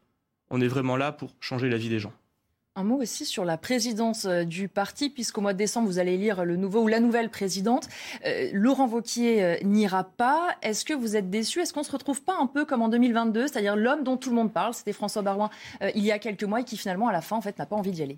On 0.49 0.61
est 0.61 0.69
vraiment 0.69 0.95
là 0.95 1.11
pour 1.11 1.35
changer 1.41 1.67
la 1.67 1.75
vie 1.75 1.89
des 1.89 1.99
gens. 1.99 2.13
Un 2.75 2.85
mot 2.85 2.99
aussi 2.99 3.23
sur 3.23 3.45
la 3.45 3.59
présidence 3.59 4.25
euh, 4.25 4.45
du 4.45 4.67
parti, 4.67 5.11
puisqu'au 5.11 5.41
mois 5.41 5.53
de 5.53 5.59
décembre, 5.59 5.87
vous 5.87 5.99
allez 5.99 6.17
lire 6.17 6.43
le 6.43 6.55
nouveau 6.55 6.81
ou 6.81 6.87
la 6.87 6.99
nouvelle 6.99 7.29
présidente. 7.29 7.87
Euh, 8.25 8.49
Laurent 8.51 8.87
Vauquier 8.87 9.43
euh, 9.43 9.57
n'ira 9.61 10.03
pas. 10.03 10.57
Est-ce 10.63 10.83
que 10.83 10.95
vous 10.95 11.15
êtes 11.15 11.29
déçu 11.29 11.59
Est-ce 11.59 11.71
qu'on 11.71 11.81
ne 11.81 11.85
se 11.85 11.91
retrouve 11.91 12.23
pas 12.23 12.35
un 12.35 12.47
peu 12.47 12.65
comme 12.65 12.81
en 12.81 12.89
2022, 12.89 13.45
c'est-à-dire 13.45 13.75
l'homme 13.75 14.03
dont 14.03 14.17
tout 14.17 14.31
le 14.31 14.35
monde 14.35 14.51
parle, 14.51 14.73
c'était 14.73 14.91
François 14.91 15.21
Barouin 15.21 15.51
il 15.93 16.03
y 16.03 16.11
a 16.11 16.17
quelques 16.17 16.43
mois 16.43 16.61
et 16.61 16.63
qui 16.63 16.75
finalement, 16.75 17.07
à 17.07 17.11
la 17.11 17.21
fin, 17.21 17.35
en 17.35 17.41
fait, 17.41 17.59
n'a 17.59 17.67
pas 17.67 17.75
envie 17.75 17.91
d'y 17.91 18.01
aller 18.01 18.17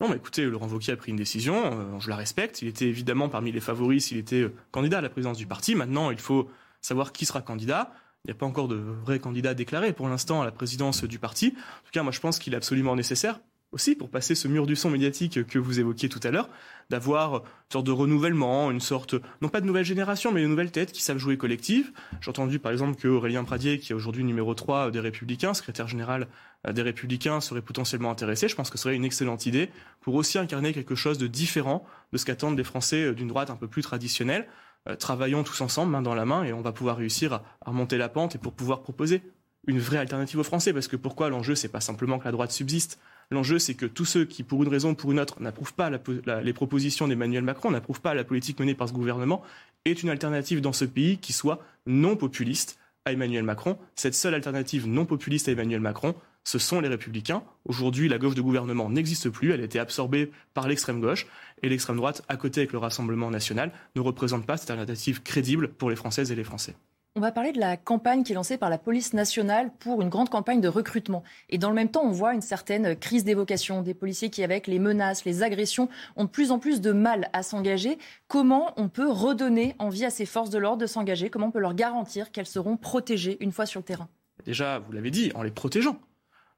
non, 0.00 0.08
mais 0.08 0.16
écoutez, 0.16 0.44
Laurent 0.44 0.66
Wauquiez 0.66 0.92
a 0.92 0.96
pris 0.96 1.12
une 1.12 1.16
décision, 1.16 2.00
je 2.00 2.10
la 2.10 2.16
respecte. 2.16 2.60
Il 2.62 2.68
était 2.68 2.86
évidemment 2.86 3.28
parmi 3.28 3.52
les 3.52 3.60
favoris 3.60 4.06
s'il 4.06 4.18
était 4.18 4.50
candidat 4.72 4.98
à 4.98 5.00
la 5.00 5.08
présidence 5.08 5.38
du 5.38 5.46
parti. 5.46 5.76
Maintenant, 5.76 6.10
il 6.10 6.18
faut 6.18 6.50
savoir 6.80 7.12
qui 7.12 7.24
sera 7.24 7.40
candidat. 7.40 7.92
Il 8.24 8.28
n'y 8.28 8.32
a 8.32 8.34
pas 8.34 8.44
encore 8.44 8.66
de 8.66 8.74
vrai 8.74 9.20
candidat 9.20 9.54
déclaré 9.54 9.92
pour 9.92 10.08
l'instant 10.08 10.42
à 10.42 10.44
la 10.44 10.50
présidence 10.50 11.04
du 11.04 11.20
parti. 11.20 11.54
En 11.56 11.84
tout 11.84 11.92
cas, 11.92 12.02
moi, 12.02 12.10
je 12.10 12.18
pense 12.18 12.40
qu'il 12.40 12.54
est 12.54 12.56
absolument 12.56 12.96
nécessaire 12.96 13.38
aussi 13.74 13.94
pour 13.94 14.08
passer 14.08 14.34
ce 14.34 14.48
mur 14.48 14.66
du 14.66 14.76
son 14.76 14.88
médiatique 14.88 15.46
que 15.46 15.58
vous 15.58 15.80
évoquiez 15.80 16.08
tout 16.08 16.20
à 16.22 16.30
l'heure, 16.30 16.48
d'avoir 16.90 17.34
une 17.34 17.72
sorte 17.72 17.86
de 17.86 17.90
renouvellement, 17.90 18.70
une 18.70 18.80
sorte, 18.80 19.14
non 19.42 19.48
pas 19.48 19.60
de 19.60 19.66
nouvelle 19.66 19.84
génération, 19.84 20.32
mais 20.32 20.42
de 20.42 20.46
nouvelles 20.46 20.70
têtes 20.70 20.92
qui 20.92 21.02
savent 21.02 21.18
jouer 21.18 21.36
collectif. 21.36 21.92
J'ai 22.20 22.30
entendu 22.30 22.58
par 22.58 22.72
exemple 22.72 22.98
que 22.98 23.08
Aurélien 23.08 23.44
Pradier, 23.44 23.78
qui 23.78 23.92
est 23.92 23.94
aujourd'hui 23.94 24.24
numéro 24.24 24.54
3 24.54 24.90
des 24.90 25.00
Républicains, 25.00 25.54
secrétaire 25.54 25.88
général 25.88 26.28
euh, 26.66 26.72
des 26.72 26.82
Républicains, 26.82 27.40
serait 27.40 27.62
potentiellement 27.62 28.10
intéressé. 28.10 28.48
Je 28.48 28.54
pense 28.54 28.70
que 28.70 28.78
ce 28.78 28.84
serait 28.84 28.96
une 28.96 29.04
excellente 29.04 29.46
idée 29.46 29.70
pour 30.00 30.14
aussi 30.14 30.38
incarner 30.38 30.72
quelque 30.72 30.94
chose 30.94 31.18
de 31.18 31.26
différent 31.26 31.84
de 32.12 32.18
ce 32.18 32.24
qu'attendent 32.24 32.56
les 32.56 32.64
Français 32.64 33.06
euh, 33.06 33.12
d'une 33.12 33.28
droite 33.28 33.50
un 33.50 33.56
peu 33.56 33.66
plus 33.66 33.82
traditionnelle. 33.82 34.46
Euh, 34.88 34.96
travaillons 34.96 35.42
tous 35.42 35.60
ensemble, 35.62 35.92
main 35.92 36.02
dans 36.02 36.14
la 36.14 36.26
main, 36.26 36.44
et 36.44 36.52
on 36.52 36.60
va 36.60 36.72
pouvoir 36.72 36.98
réussir 36.98 37.32
à, 37.32 37.42
remonter 37.64 37.96
la 37.96 38.08
pente 38.08 38.34
et 38.34 38.38
pour 38.38 38.52
pouvoir 38.52 38.82
proposer 38.82 39.22
une 39.66 39.78
vraie 39.78 39.98
alternative 39.98 40.38
aux 40.38 40.44
Français. 40.44 40.72
Parce 40.72 40.88
que 40.88 40.96
pourquoi 40.96 41.30
l'enjeu, 41.30 41.54
c'est 41.54 41.68
pas 41.68 41.80
simplement 41.80 42.18
que 42.18 42.24
la 42.24 42.32
droite 42.32 42.52
subsiste, 42.52 43.00
L'enjeu, 43.30 43.58
c'est 43.58 43.74
que 43.74 43.86
tous 43.86 44.04
ceux 44.04 44.24
qui, 44.24 44.42
pour 44.42 44.62
une 44.62 44.68
raison 44.68 44.90
ou 44.90 44.94
pour 44.94 45.12
une 45.12 45.20
autre, 45.20 45.40
n'approuvent 45.40 45.74
pas 45.74 45.90
les 45.90 46.52
propositions 46.52 47.08
d'Emmanuel 47.08 47.44
Macron, 47.44 47.70
n'approuvent 47.70 48.00
pas 48.00 48.14
la 48.14 48.24
politique 48.24 48.60
menée 48.60 48.74
par 48.74 48.88
ce 48.88 48.92
gouvernement, 48.92 49.42
aient 49.84 49.92
une 49.92 50.10
alternative 50.10 50.60
dans 50.60 50.72
ce 50.72 50.84
pays 50.84 51.18
qui 51.18 51.32
soit 51.32 51.60
non 51.86 52.16
populiste 52.16 52.78
à 53.04 53.12
Emmanuel 53.12 53.44
Macron. 53.44 53.78
Cette 53.94 54.14
seule 54.14 54.34
alternative 54.34 54.86
non 54.86 55.04
populiste 55.04 55.48
à 55.48 55.52
Emmanuel 55.52 55.80
Macron, 55.80 56.14
ce 56.44 56.58
sont 56.58 56.80
les 56.80 56.88
républicains. 56.88 57.42
Aujourd'hui, 57.64 58.08
la 58.08 58.18
gauche 58.18 58.34
de 58.34 58.42
gouvernement 58.42 58.90
n'existe 58.90 59.30
plus, 59.30 59.52
elle 59.52 59.60
a 59.60 59.64
été 59.64 59.78
absorbée 59.78 60.30
par 60.52 60.68
l'extrême 60.68 61.00
gauche, 61.00 61.26
et 61.62 61.68
l'extrême 61.68 61.96
droite, 61.96 62.22
à 62.28 62.36
côté 62.36 62.60
avec 62.60 62.72
le 62.72 62.78
Rassemblement 62.78 63.30
national, 63.30 63.72
ne 63.96 64.00
représente 64.00 64.46
pas 64.46 64.56
cette 64.56 64.70
alternative 64.70 65.22
crédible 65.22 65.68
pour 65.68 65.88
les 65.88 65.96
Françaises 65.96 66.30
et 66.30 66.34
les 66.34 66.44
Français. 66.44 66.74
On 67.16 67.20
va 67.20 67.30
parler 67.30 67.52
de 67.52 67.60
la 67.60 67.76
campagne 67.76 68.24
qui 68.24 68.32
est 68.32 68.34
lancée 68.34 68.58
par 68.58 68.70
la 68.70 68.76
police 68.76 69.12
nationale 69.12 69.70
pour 69.78 70.02
une 70.02 70.08
grande 70.08 70.30
campagne 70.30 70.60
de 70.60 70.66
recrutement. 70.66 71.22
Et 71.48 71.58
dans 71.58 71.68
le 71.68 71.76
même 71.76 71.88
temps, 71.88 72.02
on 72.02 72.10
voit 72.10 72.34
une 72.34 72.40
certaine 72.40 72.96
crise 72.96 73.22
d'évocation 73.22 73.82
des 73.82 73.94
policiers 73.94 74.30
qui, 74.30 74.42
avec 74.42 74.66
les 74.66 74.80
menaces, 74.80 75.24
les 75.24 75.44
agressions, 75.44 75.88
ont 76.16 76.24
de 76.24 76.28
plus 76.28 76.50
en 76.50 76.58
plus 76.58 76.80
de 76.80 76.90
mal 76.90 77.30
à 77.32 77.44
s'engager. 77.44 77.98
Comment 78.26 78.72
on 78.76 78.88
peut 78.88 79.08
redonner 79.08 79.76
envie 79.78 80.04
à 80.04 80.10
ces 80.10 80.26
forces 80.26 80.50
de 80.50 80.58
l'ordre 80.58 80.78
de 80.78 80.88
s'engager? 80.88 81.30
Comment 81.30 81.46
on 81.46 81.50
peut 81.52 81.60
leur 81.60 81.74
garantir 81.74 82.32
qu'elles 82.32 82.46
seront 82.46 82.76
protégées 82.76 83.36
une 83.38 83.52
fois 83.52 83.64
sur 83.64 83.78
le 83.78 83.84
terrain? 83.84 84.08
Déjà, 84.44 84.80
vous 84.80 84.90
l'avez 84.90 85.12
dit, 85.12 85.30
en 85.36 85.44
les 85.44 85.52
protégeant. 85.52 86.00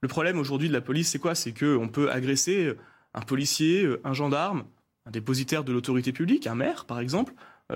Le 0.00 0.08
problème 0.08 0.38
aujourd'hui 0.38 0.68
de 0.68 0.72
la 0.72 0.80
police, 0.80 1.10
c'est 1.10 1.18
quoi? 1.18 1.34
C'est 1.34 1.52
qu'on 1.52 1.88
peut 1.88 2.10
agresser 2.10 2.72
un 3.12 3.20
policier, 3.20 3.86
un 4.04 4.14
gendarme, 4.14 4.64
un 5.04 5.10
dépositaire 5.10 5.64
de 5.64 5.72
l'autorité 5.74 6.12
publique, 6.12 6.46
un 6.46 6.54
maire 6.54 6.86
par 6.86 6.98
exemple, 6.98 7.34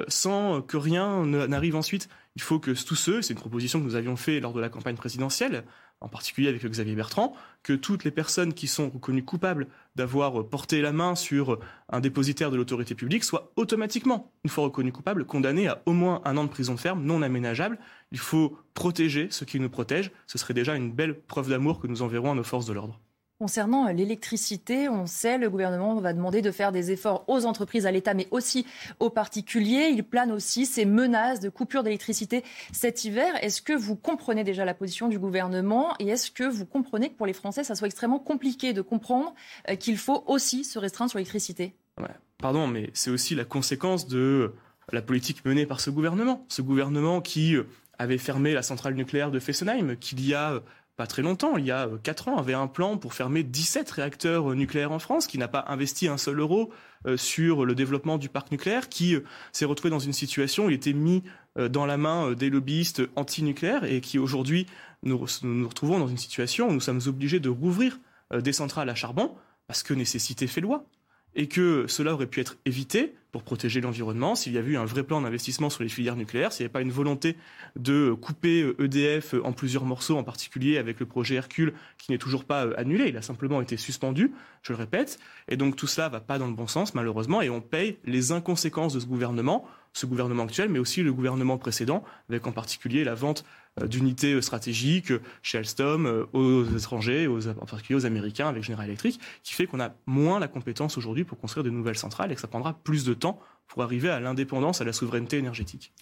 sans 0.09 0.63
que 0.63 0.77
rien 0.77 1.25
n'arrive 1.27 1.77
ensuite. 1.77 2.09
Il 2.37 2.43
faut 2.43 2.59
que 2.59 2.71
tous 2.71 2.95
ceux, 2.95 3.23
c'est 3.23 3.35
une 3.35 3.41
proposition 3.41 3.81
que 3.81 3.85
nous 3.85 3.97
avions 3.97 4.17
fait 4.17 4.41
lors 4.41 4.53
de 4.53 4.61
la 4.61 4.69
campagne 4.69 4.97
présidentielle, 4.97 5.65
en 6.01 6.09
particulier 6.09 6.49
avec 6.49 6.65
Xavier 6.65 6.95
Bertrand, 6.95 7.35
que 7.63 7.73
toutes 7.73 8.05
les 8.05 8.11
personnes 8.11 8.55
qui 8.55 8.67
sont 8.69 8.89
reconnues 8.89 9.25
coupables 9.25 9.67
d'avoir 9.97 10.47
porté 10.49 10.81
la 10.81 10.93
main 10.93 11.15
sur 11.15 11.59
un 11.91 12.01
dépositaire 12.01 12.51
de 12.51 12.57
l'autorité 12.57 12.95
publique 12.95 13.25
soient 13.25 13.53
automatiquement, 13.57 14.33
une 14.45 14.51
fois 14.51 14.65
reconnues 14.65 14.93
coupables, 14.93 15.27
condamnées 15.27 15.69
à 15.69 15.83
au 15.87 15.93
moins 15.93 16.23
un 16.25 16.37
an 16.37 16.45
de 16.45 16.49
prison 16.49 16.77
ferme 16.77 17.03
non 17.05 17.21
aménageable. 17.21 17.79
Il 18.13 18.19
faut 18.19 18.59
protéger 18.75 19.29
ceux 19.31 19.45
qui 19.45 19.61
nous 19.61 19.69
protègent. 19.69 20.13
Ce 20.27 20.39
serait 20.39 20.55
déjà 20.55 20.75
une 20.75 20.93
belle 20.93 21.21
preuve 21.21 21.51
d'amour 21.51 21.81
que 21.81 21.87
nous 21.87 22.03
enverrons 22.03 22.33
à 22.33 22.35
nos 22.35 22.45
forces 22.45 22.67
de 22.67 22.73
l'ordre. 22.73 22.99
Concernant 23.41 23.89
euh, 23.89 23.93
l'électricité, 23.95 24.91
on 24.91 25.07
sait, 25.07 25.39
le 25.39 25.49
gouvernement 25.49 25.95
va 25.95 26.13
demander 26.13 26.43
de 26.43 26.51
faire 26.51 26.73
des 26.73 26.91
efforts 26.91 27.25
aux 27.27 27.47
entreprises, 27.47 27.87
à 27.87 27.91
l'État, 27.91 28.13
mais 28.13 28.29
aussi 28.33 28.67
aux 28.99 29.09
particuliers. 29.09 29.89
Il 29.95 30.05
plane 30.05 30.31
aussi 30.31 30.67
ces 30.67 30.85
menaces 30.85 31.41
de 31.41 31.49
coupure 31.49 31.83
d'électricité 31.83 32.45
cet 32.71 33.07
hiver. 33.07 33.33
Est-ce 33.43 33.63
que 33.63 33.73
vous 33.73 33.97
comprenez 33.97 34.45
déjà 34.45 34.67
la 34.67 34.75
position 34.75 35.09
du 35.09 35.19
gouvernement 35.19 35.95
et 35.99 36.09
est-ce 36.09 36.31
que 36.31 36.45
vous 36.45 36.67
comprenez 36.67 37.09
que 37.09 37.17
pour 37.17 37.25
les 37.25 37.33
Français, 37.33 37.65
ça 37.65 37.75
soit 37.75 37.87
extrêmement 37.87 38.19
compliqué 38.19 38.75
de 38.75 38.83
comprendre 38.83 39.33
euh, 39.71 39.75
qu'il 39.75 39.97
faut 39.97 40.23
aussi 40.27 40.63
se 40.63 40.79
restreindre 40.79 41.11
sur 41.11 41.17
l'électricité? 41.17 41.75
Pardon, 42.37 42.67
mais 42.67 42.91
c'est 42.93 43.11
aussi 43.11 43.35
la 43.35 43.47
conséquence 43.47 44.07
de 44.07 44.53
la 44.93 45.01
politique 45.01 45.47
menée 45.47 45.65
par 45.65 45.81
ce 45.81 45.89
gouvernement. 45.89 46.45
Ce 46.49 46.61
gouvernement 46.61 47.23
qui 47.23 47.57
avait 47.99 48.19
fermé 48.19 48.53
la 48.53 48.63
centrale 48.63 48.95
nucléaire 48.95 49.31
de 49.31 49.39
Fessenheim, 49.39 49.97
qu'il 49.97 50.27
y 50.27 50.35
a 50.35 50.63
pas 51.01 51.07
très 51.07 51.23
longtemps, 51.23 51.57
il 51.57 51.65
y 51.65 51.71
a 51.71 51.89
4 52.03 52.29
ans, 52.29 52.37
avait 52.37 52.53
un 52.53 52.67
plan 52.67 52.99
pour 52.99 53.15
fermer 53.15 53.43
17 53.43 53.91
réacteurs 53.91 54.55
nucléaires 54.55 54.93
en 54.93 54.99
France, 54.99 55.27
qui 55.27 55.39
n'a 55.39 55.49
pas 55.49 55.65
investi 55.69 56.09
un 56.09 56.19
seul 56.19 56.41
euro 56.41 56.71
sur 57.17 57.65
le 57.65 57.75
développement 57.75 58.19
du 58.19 58.29
parc 58.29 58.53
nucléaire, 58.53 58.91
qui 58.91 59.17
s'est 59.51 59.65
retrouvé 59.65 59.89
dans 59.89 59.99
une 59.99 60.13
situation 60.13 60.67
où 60.67 60.69
il 60.69 60.75
était 60.75 60.93
mis 60.93 61.23
dans 61.57 61.87
la 61.87 61.97
main 61.97 62.33
des 62.33 62.51
lobbyistes 62.51 63.01
anti-nucléaires 63.17 63.85
et 63.85 64.03
qui 64.03 64.19
aujourd'hui 64.19 64.67
nous 65.03 65.25
nous 65.43 65.69
retrouvons 65.69 65.99
dans 65.99 66.07
une 66.07 66.19
situation 66.19 66.69
où 66.69 66.73
nous 66.75 66.81
sommes 66.81 67.01
obligés 67.07 67.41
de 67.41 67.49
rouvrir 67.49 67.99
des 68.35 68.53
centrales 68.53 68.91
à 68.91 68.95
charbon 68.95 69.35
parce 69.69 69.83
que 69.83 69.95
nécessité 69.95 70.47
fait 70.47 70.61
loi 70.61 70.85
et 71.35 71.49
que 71.49 71.87
cela 71.89 72.13
aurait 72.13 72.27
pu 72.27 72.41
être 72.41 72.59
évité 72.67 73.15
pour 73.33 73.43
protéger 73.43 73.81
l'environnement. 73.81 74.35
S'il 74.35 74.53
y 74.53 74.59
avait 74.59 74.73
eu 74.73 74.77
un 74.77 74.85
vrai 74.85 75.03
plan 75.03 75.21
d'investissement 75.21 75.71
sur 75.71 75.83
les 75.83 75.89
filières 75.89 76.17
nucléaires, 76.17 76.53
s'il 76.53 76.65
n'y 76.65 76.67
avait 76.67 76.73
pas 76.73 76.81
une 76.81 76.91
volonté 76.91 77.37
de 77.77 78.13
couper 78.13 78.75
EDF 78.79 79.35
en 79.45 79.53
plusieurs 79.53 79.85
morceaux, 79.85 80.17
en 80.17 80.25
particulier 80.25 80.79
avec 80.79 81.01
le 81.01 81.07
projet 81.07 81.37
Hercule 81.37 81.75
qui 81.99 82.11
n'est 82.13 82.19
toujours 82.19 82.45
pas 82.45 82.63
annulé, 82.77 83.09
il 83.09 83.17
a 83.17 83.23
simplement 83.23 83.61
été 83.61 83.77
suspendu, 83.77 84.33
je 84.63 84.73
le 84.73 84.79
répète, 84.79 85.19
et 85.49 85.57
donc 85.57 85.77
tout 85.77 85.87
cela 85.87 86.09
va 86.09 86.21
pas 86.21 86.39
dans 86.39 86.47
le 86.47 86.55
bon 86.55 86.67
sens 86.67 86.95
malheureusement, 86.95 87.43
et 87.43 87.51
on 87.51 87.61
paye 87.61 87.99
les 88.05 88.33
inconséquences 88.33 88.95
de 88.95 89.01
ce 89.01 89.07
gouvernement, 89.07 89.65
ce 89.93 90.07
gouvernement 90.07 90.45
actuel, 90.45 90.69
mais 90.69 90.79
aussi 90.79 91.03
le 91.03 91.13
gouvernement 91.13 91.59
précédent, 91.59 92.05
avec 92.29 92.47
en 92.47 92.53
particulier 92.53 93.05
la 93.05 93.15
vente 93.15 93.45
d'unités 93.85 94.41
stratégiques 94.43 95.13
chez 95.43 95.59
Alstom 95.59 96.27
aux 96.33 96.65
étrangers, 96.65 97.27
aux, 97.27 97.49
en 97.49 97.67
particulier 97.67 97.97
aux 97.97 98.07
Américains 98.07 98.49
avec 98.49 98.65
General 98.65 98.87
Electric, 98.87 99.21
qui 99.43 99.55
fait 99.55 99.67
qu'on 99.67 99.81
a 99.81 99.95
moins 100.07 100.41
la 100.41 100.49
compétence 100.49 100.99
aujourd'hui 100.99 101.25
pour 101.25 101.39
construire 101.39 101.65
de 101.65 101.71
nouvelles 101.71 101.97
centrales 101.97 102.33
et 102.33 102.35
que 102.35 102.41
ça 102.41 102.49
prendra 102.49 102.75
plus 102.75 103.05
de 103.05 103.15
temps 103.15 103.20
pour 103.67 103.83
arriver 103.83 104.11
à 104.11 104.21
l'indépendance, 104.21 104.81
à 104.81 104.85
la 104.85 104.93
souveraineté 104.93 105.39
énergétique. 105.39 105.93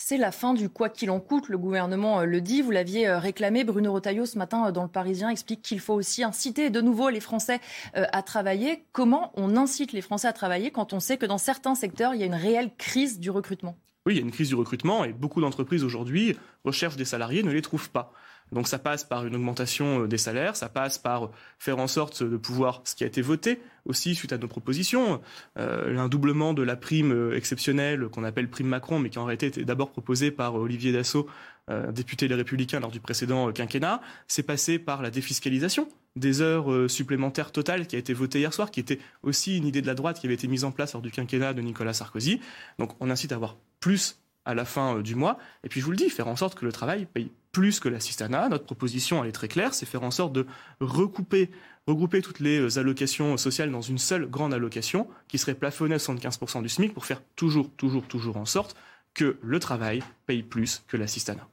C'est 0.00 0.16
la 0.16 0.30
fin 0.30 0.54
du 0.54 0.68
quoi 0.68 0.88
qu'il 0.88 1.10
en 1.10 1.18
coûte, 1.18 1.48
le 1.48 1.58
gouvernement 1.58 2.24
le 2.24 2.40
dit, 2.40 2.62
vous 2.62 2.70
l'aviez 2.70 3.10
réclamé. 3.10 3.64
Bruno 3.64 3.92
Retailleau 3.92 4.26
ce 4.26 4.38
matin 4.38 4.70
dans 4.70 4.84
le 4.84 4.88
Parisien 4.88 5.28
explique 5.28 5.60
qu'il 5.60 5.80
faut 5.80 5.94
aussi 5.94 6.22
inciter 6.22 6.70
de 6.70 6.80
nouveau 6.80 7.08
les 7.10 7.18
Français 7.18 7.60
à 7.94 8.22
travailler. 8.22 8.84
Comment 8.92 9.32
on 9.34 9.56
incite 9.56 9.92
les 9.92 10.00
Français 10.00 10.28
à 10.28 10.32
travailler 10.32 10.70
quand 10.70 10.92
on 10.92 11.00
sait 11.00 11.16
que 11.16 11.26
dans 11.26 11.36
certains 11.36 11.74
secteurs, 11.74 12.14
il 12.14 12.20
y 12.20 12.22
a 12.22 12.26
une 12.26 12.34
réelle 12.36 12.70
crise 12.76 13.18
du 13.18 13.30
recrutement? 13.30 13.76
Oui, 14.06 14.14
il 14.14 14.16
y 14.18 14.20
a 14.20 14.24
une 14.24 14.30
crise 14.30 14.48
du 14.48 14.54
recrutement 14.54 15.04
et 15.04 15.12
beaucoup 15.12 15.40
d'entreprises 15.40 15.82
aujourd'hui 15.82 16.36
recherchent 16.64 16.96
des 16.96 17.04
salariés, 17.04 17.42
ne 17.42 17.50
les 17.50 17.60
trouvent 17.60 17.90
pas. 17.90 18.12
Donc 18.52 18.68
ça 18.68 18.78
passe 18.78 19.04
par 19.04 19.26
une 19.26 19.36
augmentation 19.36 20.06
des 20.06 20.18
salaires, 20.18 20.56
ça 20.56 20.68
passe 20.68 20.98
par 20.98 21.30
faire 21.58 21.78
en 21.78 21.86
sorte 21.86 22.22
de 22.22 22.36
pouvoir, 22.36 22.82
ce 22.84 22.94
qui 22.94 23.04
a 23.04 23.06
été 23.06 23.22
voté 23.22 23.60
aussi 23.84 24.14
suite 24.14 24.32
à 24.32 24.38
nos 24.38 24.48
propositions, 24.48 25.20
euh, 25.58 25.98
un 25.98 26.08
doublement 26.08 26.54
de 26.54 26.62
la 26.62 26.76
prime 26.76 27.32
exceptionnelle 27.34 28.08
qu'on 28.08 28.24
appelle 28.24 28.48
prime 28.48 28.68
Macron, 28.68 28.98
mais 28.98 29.10
qui 29.10 29.18
en 29.18 29.24
réalité 29.24 29.46
était 29.46 29.64
d'abord 29.64 29.90
proposée 29.90 30.30
par 30.30 30.54
Olivier 30.54 30.92
Dassault, 30.92 31.26
euh, 31.70 31.90
député 31.92 32.28
Les 32.28 32.34
Républicains 32.34 32.80
lors 32.80 32.90
du 32.90 33.00
précédent 33.00 33.52
quinquennat, 33.52 34.00
c'est 34.26 34.42
passé 34.42 34.78
par 34.78 35.02
la 35.02 35.10
défiscalisation 35.10 35.88
des 36.16 36.40
heures 36.40 36.90
supplémentaires 36.90 37.52
totales 37.52 37.86
qui 37.86 37.96
a 37.96 37.98
été 37.98 38.12
votée 38.12 38.40
hier 38.40 38.52
soir, 38.52 38.70
qui 38.70 38.80
était 38.80 38.98
aussi 39.22 39.56
une 39.56 39.66
idée 39.66 39.82
de 39.82 39.86
la 39.86 39.94
droite 39.94 40.18
qui 40.18 40.26
avait 40.26 40.34
été 40.34 40.48
mise 40.48 40.64
en 40.64 40.72
place 40.72 40.94
lors 40.94 41.02
du 41.02 41.10
quinquennat 41.10 41.52
de 41.52 41.62
Nicolas 41.62 41.92
Sarkozy. 41.92 42.40
Donc 42.78 42.92
on 43.00 43.08
incite 43.10 43.32
à 43.32 43.36
avoir 43.36 43.56
plus 43.78 44.20
à 44.44 44.54
la 44.54 44.64
fin 44.64 45.00
du 45.00 45.14
mois. 45.14 45.38
Et 45.62 45.68
puis 45.68 45.80
je 45.80 45.84
vous 45.84 45.92
le 45.92 45.96
dis, 45.96 46.10
faire 46.10 46.26
en 46.26 46.36
sorte 46.36 46.58
que 46.58 46.64
le 46.64 46.72
travail 46.72 47.06
paye 47.06 47.30
plus 47.52 47.80
que 47.80 47.88
l'assistanat. 47.88 48.48
Notre 48.48 48.64
proposition, 48.64 49.22
elle 49.22 49.30
est 49.30 49.32
très 49.32 49.48
claire, 49.48 49.74
c'est 49.74 49.86
faire 49.86 50.02
en 50.02 50.10
sorte 50.10 50.32
de 50.32 50.46
recouper, 50.80 51.50
regrouper 51.86 52.22
toutes 52.22 52.40
les 52.40 52.78
allocations 52.78 53.36
sociales 53.36 53.70
dans 53.70 53.80
une 53.80 53.98
seule 53.98 54.28
grande 54.28 54.54
allocation 54.54 55.08
qui 55.28 55.38
serait 55.38 55.54
plafonnée 55.54 55.94
à 55.94 55.98
75% 55.98 56.62
du 56.62 56.68
SMIC 56.68 56.94
pour 56.94 57.06
faire 57.06 57.22
toujours, 57.36 57.70
toujours, 57.76 58.06
toujours 58.06 58.36
en 58.36 58.46
sorte 58.46 58.76
que 59.14 59.38
le 59.42 59.58
travail 59.58 60.02
paye 60.26 60.42
plus 60.42 60.82
que 60.86 60.96
l'assistanat. 60.96 61.48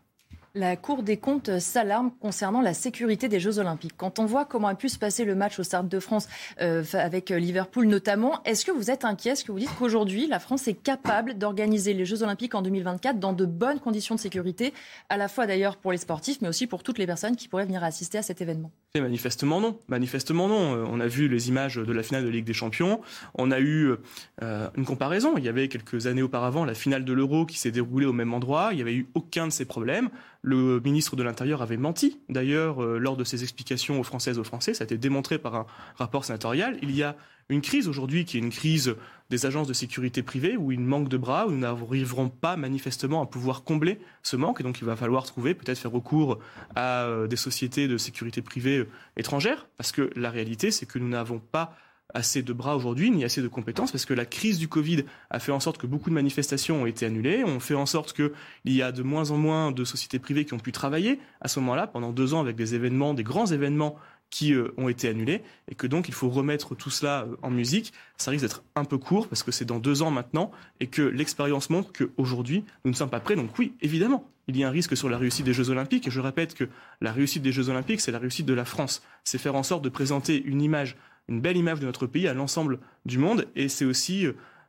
La 0.58 0.78
Cour 0.78 1.04
des 1.04 1.18
comptes 1.18 1.60
s'alarme 1.60 2.12
concernant 2.22 2.62
la 2.62 2.74
sécurité 2.74 3.28
des 3.28 3.42
Jeux 3.42 3.60
Olympiques. 3.60 3.92
Quand 3.98 4.20
on 4.20 4.26
voit 4.26 4.46
comment 4.46 4.70
a 4.70 4.76
pu 4.76 4.88
se 4.88 4.98
passer 4.98 5.26
le 5.26 5.36
match 5.36 5.60
au 5.60 5.64
Stade 5.64 5.90
de 5.90 6.00
France 6.00 6.30
euh, 6.62 6.82
avec 6.94 7.30
Liverpool 7.30 7.88
notamment, 7.88 8.42
est-ce 8.46 8.64
que 8.64 8.72
vous 8.72 8.90
êtes 8.90 9.04
inquiet? 9.04 9.32
Est-ce 9.32 9.44
que 9.44 9.52
vous 9.52 9.60
dites 9.60 9.76
qu'aujourd'hui, 9.78 10.28
la 10.28 10.40
France 10.40 10.70
est 10.70 10.82
capable 10.82 11.38
d'organiser 11.38 11.94
les 11.94 12.06
Jeux 12.06 12.24
Olympiques 12.24 12.56
en 12.56 12.62
2024 12.62 13.20
dans 13.20 13.34
de 13.34 13.46
bonnes 13.46 13.82
conditions 13.82 14.16
de 14.16 14.20
sécurité, 14.22 14.74
à 15.10 15.18
la 15.18 15.28
fois 15.28 15.46
d'ailleurs 15.46 15.76
pour 15.76 15.92
les 15.92 15.98
sportifs, 15.98 16.38
mais 16.40 16.48
aussi 16.48 16.68
pour 16.68 16.84
toutes 16.84 17.00
les 17.00 17.06
personnes 17.06 17.36
qui 17.36 17.50
pourraient 17.50 17.66
venir 17.66 17.84
assister 17.84 18.18
à 18.20 18.22
cet 18.22 18.40
événement? 18.40 18.72
Et 18.94 19.02
Manifestement 19.02 19.60
non. 19.60 19.78
Manifestement 19.90 20.48
non. 20.48 20.86
On 20.90 21.02
a 21.02 21.08
vu 21.08 21.28
les 21.28 21.50
images 21.50 21.76
de 21.76 21.92
la 21.92 22.02
finale 22.02 22.24
de 22.24 22.30
Ligue 22.30 22.46
des 22.46 22.54
Champions. 22.54 23.02
On 23.34 23.52
a 23.52 23.60
eu 23.60 23.94
euh, 24.42 24.70
une 24.78 24.86
comparaison. 24.86 25.34
Il 25.38 25.44
y 25.44 25.50
avait 25.50 25.68
quelques 25.68 26.08
années 26.08 26.22
auparavant 26.22 26.64
la 26.64 26.76
finale 26.76 27.04
de 27.04 27.12
l'Euro 27.12 27.46
qui 27.46 27.60
s'est 27.60 27.72
déroulée 27.72 28.06
au 28.06 28.14
même 28.14 28.34
endroit. 28.34 28.70
Il 28.72 28.78
n'y 28.78 28.82
avait 28.82 28.94
eu 28.94 29.08
aucun 29.16 29.48
de 29.48 29.52
ces 29.52 29.66
problèmes. 29.66 30.10
Le 30.48 30.80
ministre 30.80 31.16
de 31.16 31.24
l'Intérieur 31.24 31.64
avait 31.64 31.76
menti, 31.76 32.20
d'ailleurs, 32.30 32.84
euh, 32.84 33.00
lors 33.00 33.18
de 33.18 33.24
ses 33.24 33.42
explications 33.42 34.00
aux 34.00 34.04
Françaises 34.04 34.38
aux 34.38 34.44
Français. 34.44 34.76
Ça 34.76 34.84
a 34.84 34.86
été 34.86 34.96
démontré 34.96 35.40
par 35.40 35.56
un 35.56 35.66
rapport 35.96 36.24
sénatorial. 36.24 36.78
Il 36.84 36.96
y 36.96 37.02
a 37.02 37.16
une 37.50 37.62
crise 37.62 37.88
aujourd'hui 37.88 38.26
qui 38.26 38.38
est 38.38 38.42
une 38.42 38.52
crise 38.52 38.96
des 39.32 39.48
agences 39.48 39.68
de 39.68 39.74
sécurité 39.74 40.22
privées 40.22 40.56
où 40.56 40.72
il 40.72 40.82
manque 40.82 41.10
de 41.10 41.18
bras, 41.18 41.48
où 41.48 41.52
nous 41.52 41.58
n'arriverons 41.58 42.30
pas 42.30 42.58
manifestement 42.58 43.24
à 43.24 43.26
pouvoir 43.26 43.64
combler 43.64 43.98
ce 44.22 44.36
manque. 44.36 44.62
Et 44.62 44.64
donc 44.64 44.78
il 44.82 44.86
va 44.86 44.96
falloir 44.96 45.24
trouver, 45.24 45.56
peut-être 45.56 45.80
faire 45.80 45.92
recours 45.92 46.38
à 46.76 47.06
euh, 47.06 47.26
des 47.26 47.38
sociétés 47.38 47.88
de 47.88 47.98
sécurité 47.98 48.44
privée 48.44 48.78
euh, 48.78 48.88
étrangères. 49.18 49.68
Parce 49.78 49.92
que 49.92 50.12
la 50.16 50.30
réalité, 50.30 50.70
c'est 50.70 50.86
que 50.86 51.00
nous 51.00 51.10
n'avons 51.10 51.40
pas 51.40 51.76
assez 52.14 52.44
de 52.44 52.54
bras 52.54 52.76
aujourd'hui, 52.76 53.12
ni 53.12 53.24
assez 53.24 53.42
de 53.42 53.48
compétences, 53.48 53.92
parce 53.92 54.06
que 54.06 54.14
la 54.14 54.26
crise 54.26 54.58
du 54.60 54.68
Covid 54.68 55.04
a 55.30 55.40
fait 55.40 55.52
en 55.52 55.60
sorte 55.60 55.78
que 55.78 55.88
beaucoup 55.88 56.10
de 56.10 56.16
manifestations 56.16 56.84
ont 56.84 56.86
été 56.86 57.06
annulées. 57.06 57.44
On 57.46 57.60
fait 57.60 57.76
en 57.76 57.86
sorte 57.86 58.14
qu'il 58.14 58.32
y 58.66 58.82
a 58.82 58.92
de 58.92 59.04
moins 59.04 59.32
en 59.32 59.38
moins 59.38 59.72
de 59.72 59.84
sociétés 59.84 60.20
privées 60.20 60.46
qui 60.46 60.54
ont 60.54 60.60
pu 60.60 60.72
travailler 60.72 61.20
à 61.42 61.48
ce 61.48 61.60
moment-là, 61.60 61.88
pendant 61.88 62.12
deux 62.12 62.34
ans, 62.34 62.42
avec 62.42 62.56
des 62.56 62.76
événements, 62.76 63.14
des 63.14 63.24
grands 63.24 63.48
événements 63.48 63.96
qui 64.30 64.54
euh, 64.54 64.74
ont 64.78 64.90
été 64.90 65.08
annulés, 65.08 65.44
et 65.70 65.76
que 65.76 65.88
donc 65.88 66.08
il 66.08 66.14
faut 66.14 66.30
remettre 66.30 66.76
tout 66.76 66.90
cela 66.90 67.22
euh, 67.22 67.36
en 67.42 67.52
musique. 67.52 67.94
Ça 68.18 68.32
risque 68.32 68.44
d'être 68.44 68.64
un 68.76 68.84
peu 68.84 68.98
court, 68.98 69.28
parce 69.28 69.44
que 69.44 69.52
c'est 69.52 69.66
dans 69.66 69.80
deux 69.80 70.02
ans 70.02 70.12
maintenant, 70.12 70.52
et 70.80 70.88
que 70.88 71.02
l'expérience 71.02 71.70
montre 71.70 71.92
qu'aujourd'hui, 71.94 72.66
nous 72.84 72.92
ne 72.92 72.96
sommes 72.96 73.10
pas 73.10 73.20
prêts. 73.20 73.36
Donc 73.36 73.58
oui, 73.60 73.74
évidemment, 73.82 74.28
il 74.48 74.58
y 74.58 74.64
a 74.64 74.68
un 74.68 74.72
risque 74.72 74.98
sur 74.98 75.10
la 75.10 75.18
réussite 75.18 75.46
des 75.46 75.54
Jeux 75.54 75.70
Olympiques, 75.70 76.08
et 76.08 76.12
je 76.12 76.20
répète 76.20 76.54
que 76.54 76.68
la 77.02 77.12
réussite 77.12 77.44
des 77.44 77.52
Jeux 77.52 77.70
Olympiques, 77.70 78.02
c'est 78.02 78.12
la 78.12 78.20
réussite 78.20 78.46
de 78.46 78.54
la 78.54 78.66
France. 78.66 79.04
C'est 79.24 79.38
faire 79.38 79.56
en 79.56 79.64
sorte 79.64 79.84
de 79.84 79.90
présenter 79.90 80.42
une 80.44 80.62
image 80.62 80.98
une 81.28 81.42
belle 81.42 81.58
image 81.58 81.80
de 81.80 81.86
notre 81.86 82.08
pays 82.08 82.28
à 82.28 82.34
l'ensemble 82.34 82.80
du 83.06 83.18
monde. 83.18 83.48
Et 83.56 83.70
c'est 83.70 83.86
aussi 83.86 84.28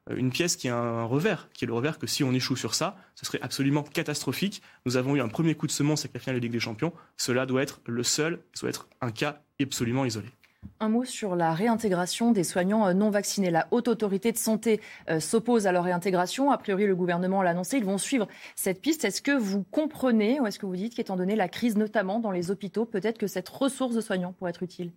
une 0.08 0.30
pièce 0.30 0.56
qui 0.56 0.68
a 0.68 0.76
un 0.76 1.04
revers, 1.04 1.48
qui 1.52 1.64
est 1.64 1.68
le 1.68 1.74
revers 1.74 1.98
que 1.98 2.06
si 2.06 2.22
on 2.22 2.32
échoue 2.32 2.56
sur 2.56 2.74
ça, 2.74 2.96
ce 3.14 3.26
serait 3.26 3.40
absolument 3.42 3.82
catastrophique. 3.82 4.62
Nous 4.84 4.96
avons 4.96 5.16
eu 5.16 5.20
un 5.20 5.28
premier 5.28 5.54
coup 5.54 5.66
de 5.66 5.72
semence 5.72 6.02
avec 6.02 6.14
la 6.14 6.20
finale 6.20 6.36
de 6.36 6.42
Ligue 6.42 6.52
des 6.52 6.60
Champions. 6.60 6.92
Cela 7.16 7.44
doit 7.44 7.62
être 7.62 7.80
le 7.86 8.02
seul, 8.02 8.40
ça 8.54 8.62
doit 8.62 8.70
être 8.70 8.88
un 9.00 9.10
cas 9.10 9.42
absolument 9.60 10.04
isolé. 10.04 10.28
Un 10.80 10.88
mot 10.88 11.04
sur 11.04 11.36
la 11.36 11.54
réintégration 11.54 12.32
des 12.32 12.42
soignants 12.42 12.92
non 12.92 13.10
vaccinés. 13.10 13.50
La 13.50 13.68
haute 13.70 13.86
autorité 13.88 14.32
de 14.32 14.36
santé 14.36 14.80
s'oppose 15.20 15.66
à 15.66 15.72
leur 15.72 15.84
réintégration. 15.84 16.50
A 16.50 16.58
priori, 16.58 16.86
le 16.86 16.96
gouvernement 16.96 17.40
l'a 17.42 17.50
annoncé. 17.50 17.76
Ils 17.76 17.84
vont 17.84 17.98
suivre 17.98 18.26
cette 18.56 18.80
piste. 18.80 19.04
Est-ce 19.04 19.22
que 19.22 19.30
vous 19.30 19.62
comprenez 19.62 20.40
ou 20.40 20.46
est-ce 20.46 20.58
que 20.58 20.66
vous 20.66 20.76
dites 20.76 20.94
qu'étant 20.94 21.16
donné 21.16 21.36
la 21.36 21.48
crise, 21.48 21.76
notamment 21.76 22.18
dans 22.18 22.32
les 22.32 22.50
hôpitaux, 22.50 22.84
peut-être 22.84 23.18
que 23.18 23.28
cette 23.28 23.48
ressource 23.48 23.94
de 23.94 24.00
soignants 24.00 24.32
pourrait 24.32 24.50
être 24.50 24.62
utile? 24.62 24.92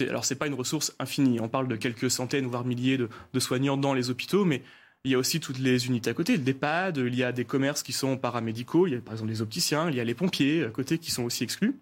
Alors 0.00 0.24
c'est 0.24 0.34
pas 0.34 0.46
une 0.46 0.54
ressource 0.54 0.94
infinie. 0.98 1.40
On 1.40 1.48
parle 1.48 1.68
de 1.68 1.76
quelques 1.76 2.10
centaines 2.10 2.46
voire 2.46 2.64
milliers 2.64 2.98
de, 2.98 3.40
soignants 3.40 3.76
dans 3.76 3.94
les 3.94 4.10
hôpitaux, 4.10 4.44
mais 4.44 4.62
il 5.04 5.10
y 5.10 5.14
a 5.14 5.18
aussi 5.18 5.38
toutes 5.40 5.58
les 5.58 5.86
unités 5.86 6.10
à 6.10 6.14
côté, 6.14 6.36
le 6.36 6.42
DEPAD, 6.42 6.96
il 6.96 7.14
y 7.14 7.22
a 7.22 7.32
des 7.32 7.44
commerces 7.44 7.82
qui 7.82 7.92
sont 7.92 8.16
paramédicaux, 8.16 8.86
il 8.86 8.94
y 8.94 8.96
a 8.96 9.00
par 9.00 9.14
exemple 9.14 9.30
les 9.30 9.42
opticiens, 9.42 9.90
il 9.90 9.96
y 9.96 10.00
a 10.00 10.04
les 10.04 10.14
pompiers 10.14 10.64
à 10.64 10.70
côté 10.70 10.98
qui 10.98 11.10
sont 11.10 11.24
aussi 11.24 11.44
exclus. 11.44 11.78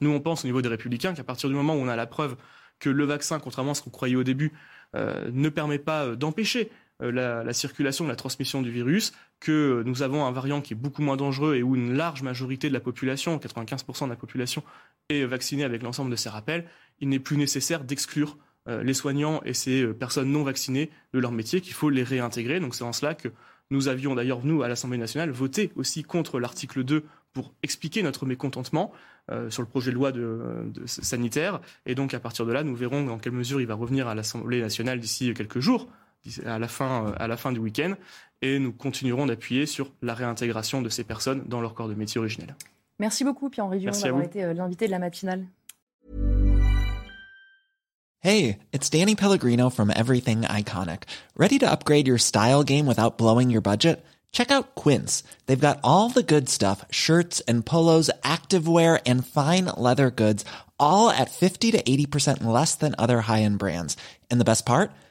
Nous 0.00 0.10
on 0.10 0.20
pense 0.20 0.44
au 0.44 0.48
niveau 0.48 0.62
des 0.62 0.68
républicains 0.68 1.14
qu'à 1.14 1.24
partir 1.24 1.48
du 1.48 1.54
moment 1.54 1.74
où 1.74 1.78
on 1.78 1.88
a 1.88 1.96
la 1.96 2.06
preuve 2.06 2.36
que 2.78 2.90
le 2.90 3.04
vaccin, 3.04 3.38
contrairement 3.38 3.72
à 3.72 3.74
ce 3.74 3.82
qu'on 3.82 3.90
croyait 3.90 4.16
au 4.16 4.24
début, 4.24 4.52
euh, 4.96 5.30
ne 5.32 5.48
permet 5.48 5.78
pas 5.78 6.16
d'empêcher 6.16 6.70
la, 7.00 7.42
la, 7.44 7.52
circulation, 7.52 8.06
la 8.06 8.16
transmission 8.16 8.62
du 8.62 8.70
virus, 8.70 9.12
que 9.40 9.82
nous 9.86 10.02
avons 10.02 10.26
un 10.26 10.32
variant 10.32 10.60
qui 10.60 10.74
est 10.74 10.76
beaucoup 10.76 11.02
moins 11.02 11.16
dangereux 11.16 11.56
et 11.56 11.62
où 11.62 11.74
une 11.74 11.94
large 11.94 12.22
majorité 12.22 12.68
de 12.68 12.74
la 12.74 12.80
population, 12.80 13.38
95% 13.38 14.04
de 14.04 14.10
la 14.10 14.16
population, 14.16 14.62
est 15.08 15.24
vaccinée 15.24 15.64
avec 15.64 15.82
l'ensemble 15.82 16.10
de 16.10 16.16
ces 16.16 16.28
rappels, 16.28 16.66
il 17.00 17.08
n'est 17.08 17.18
plus 17.18 17.36
nécessaire 17.36 17.84
d'exclure 17.84 18.36
euh, 18.68 18.82
les 18.82 18.94
soignants 18.94 19.40
et 19.44 19.54
ces 19.54 19.82
euh, 19.82 19.94
personnes 19.94 20.30
non 20.30 20.42
vaccinées 20.42 20.90
de 21.14 21.18
leur 21.18 21.32
métier, 21.32 21.60
qu'il 21.60 21.72
faut 21.72 21.90
les 21.90 22.02
réintégrer. 22.02 22.60
Donc 22.60 22.74
c'est 22.74 22.84
en 22.84 22.92
cela 22.92 23.14
que 23.14 23.28
nous 23.70 23.88
avions 23.88 24.14
d'ailleurs, 24.14 24.44
nous, 24.44 24.62
à 24.62 24.68
l'Assemblée 24.68 24.98
nationale, 24.98 25.30
voté 25.30 25.72
aussi 25.76 26.02
contre 26.02 26.38
l'article 26.38 26.84
2 26.84 27.04
pour 27.32 27.54
expliquer 27.62 28.02
notre 28.02 28.26
mécontentement 28.26 28.92
euh, 29.30 29.48
sur 29.48 29.62
le 29.62 29.68
projet 29.68 29.92
de 29.92 29.96
loi 29.96 30.12
sanitaire. 30.84 31.60
Et 31.86 31.94
donc 31.94 32.12
à 32.12 32.20
partir 32.20 32.44
de 32.44 32.52
là, 32.52 32.64
nous 32.64 32.74
verrons 32.74 33.04
dans 33.04 33.18
quelle 33.18 33.32
mesure 33.32 33.60
il 33.60 33.66
va 33.66 33.74
revenir 33.74 34.08
à 34.08 34.14
l'Assemblée 34.14 34.60
nationale 34.60 35.00
d'ici 35.00 35.32
quelques 35.32 35.60
jours 35.60 35.88
à 36.46 36.58
la 36.58 36.68
fin, 36.68 37.12
à 37.18 37.26
la 37.26 37.36
fin 37.36 37.52
du 37.52 37.60
week-end, 37.60 37.94
et 38.42 38.58
nous 38.58 38.72
continuerons 38.72 39.26
d'appuyer 39.26 39.66
sur 39.66 39.92
la 40.02 40.14
réintégration 40.14 40.82
de 40.82 40.88
ces 40.88 41.04
personnes 41.04 41.44
dans 41.46 41.60
leur 41.60 41.74
corps 41.74 41.88
de 41.88 41.94
métier 41.94 42.18
originel. 42.18 42.54
Merci 42.98 43.24
beaucoup, 43.24 43.48
Pierre-Henri 43.48 43.80
Dumont, 43.80 43.98
d'avoir 43.98 44.22
été 44.22 44.54
l'invité 44.54 44.86
de 44.86 44.90
la 44.90 44.98
matinale. 44.98 45.46
Hey, 48.22 48.58
it's 48.70 48.90
Danny 48.90 49.14
Pellegrino 49.14 49.70
from 49.70 49.90
Everything 49.90 50.42
Iconic. 50.42 51.04
Ready 51.38 51.58
to 51.58 51.66
upgrade 51.66 52.06
your 52.06 52.18
style 52.18 52.62
game 52.62 52.86
without 52.86 53.16
blowing 53.16 53.48
your 53.48 53.62
budget? 53.62 54.04
Check 54.30 54.50
out 54.50 54.74
Quince. 54.74 55.24
They've 55.46 55.58
got 55.58 55.80
all 55.82 56.10
the 56.10 56.22
good 56.22 56.50
stuff 56.50 56.84
shirts 56.90 57.40
and 57.48 57.64
polos, 57.64 58.10
activewear, 58.22 59.00
and 59.06 59.26
fine 59.26 59.70
leather 59.76 60.10
goods, 60.10 60.44
all 60.78 61.08
at 61.08 61.30
50 61.30 61.70
to 61.70 61.82
80% 61.82 62.44
less 62.44 62.74
than 62.74 62.94
other 62.98 63.22
high 63.22 63.40
end 63.40 63.58
brands. 63.58 63.96
And 64.30 64.38
the 64.38 64.44
best 64.44 64.66
part? 64.66 64.90